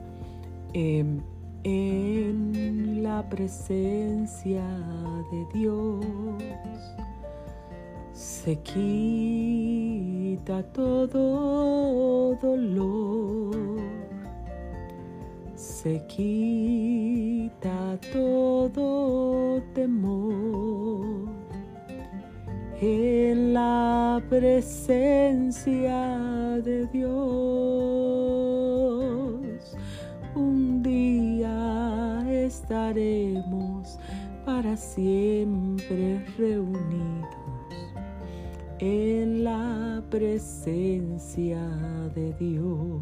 [0.72, 1.20] Em,
[1.64, 4.62] en la presencia
[5.32, 6.04] de Dios
[8.12, 8.60] se
[10.36, 13.80] quita todo dolor,
[15.54, 21.28] se quita todo temor
[22.80, 25.80] en la presencia
[26.62, 27.06] de Dios.
[30.34, 33.98] Un día estaremos
[34.44, 37.25] para siempre reunidos
[38.78, 41.60] en la presencia
[42.14, 43.00] de Dios.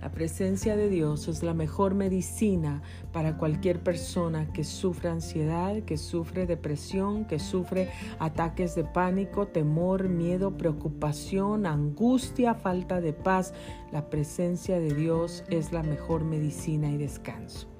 [0.00, 5.96] La presencia de Dios es la mejor medicina para cualquier persona que sufre ansiedad, que
[5.96, 7.90] sufre depresión, que sufre
[8.20, 13.52] ataques de pánico, temor, miedo, preocupación, angustia, falta de paz.
[13.92, 17.77] La presencia de Dios es la mejor medicina y descanso.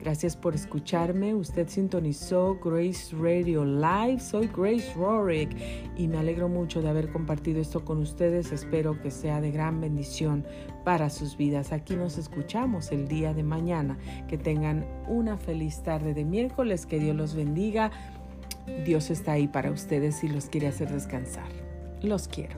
[0.00, 1.34] Gracias por escucharme.
[1.34, 4.18] Usted sintonizó Grace Radio Live.
[4.20, 5.54] Soy Grace Rorick
[5.96, 8.50] y me alegro mucho de haber compartido esto con ustedes.
[8.50, 10.46] Espero que sea de gran bendición
[10.84, 11.72] para sus vidas.
[11.72, 13.98] Aquí nos escuchamos el día de mañana.
[14.26, 16.86] Que tengan una feliz tarde de miércoles.
[16.86, 17.90] Que Dios los bendiga.
[18.86, 21.48] Dios está ahí para ustedes y los quiere hacer descansar.
[22.02, 22.56] Los quiero.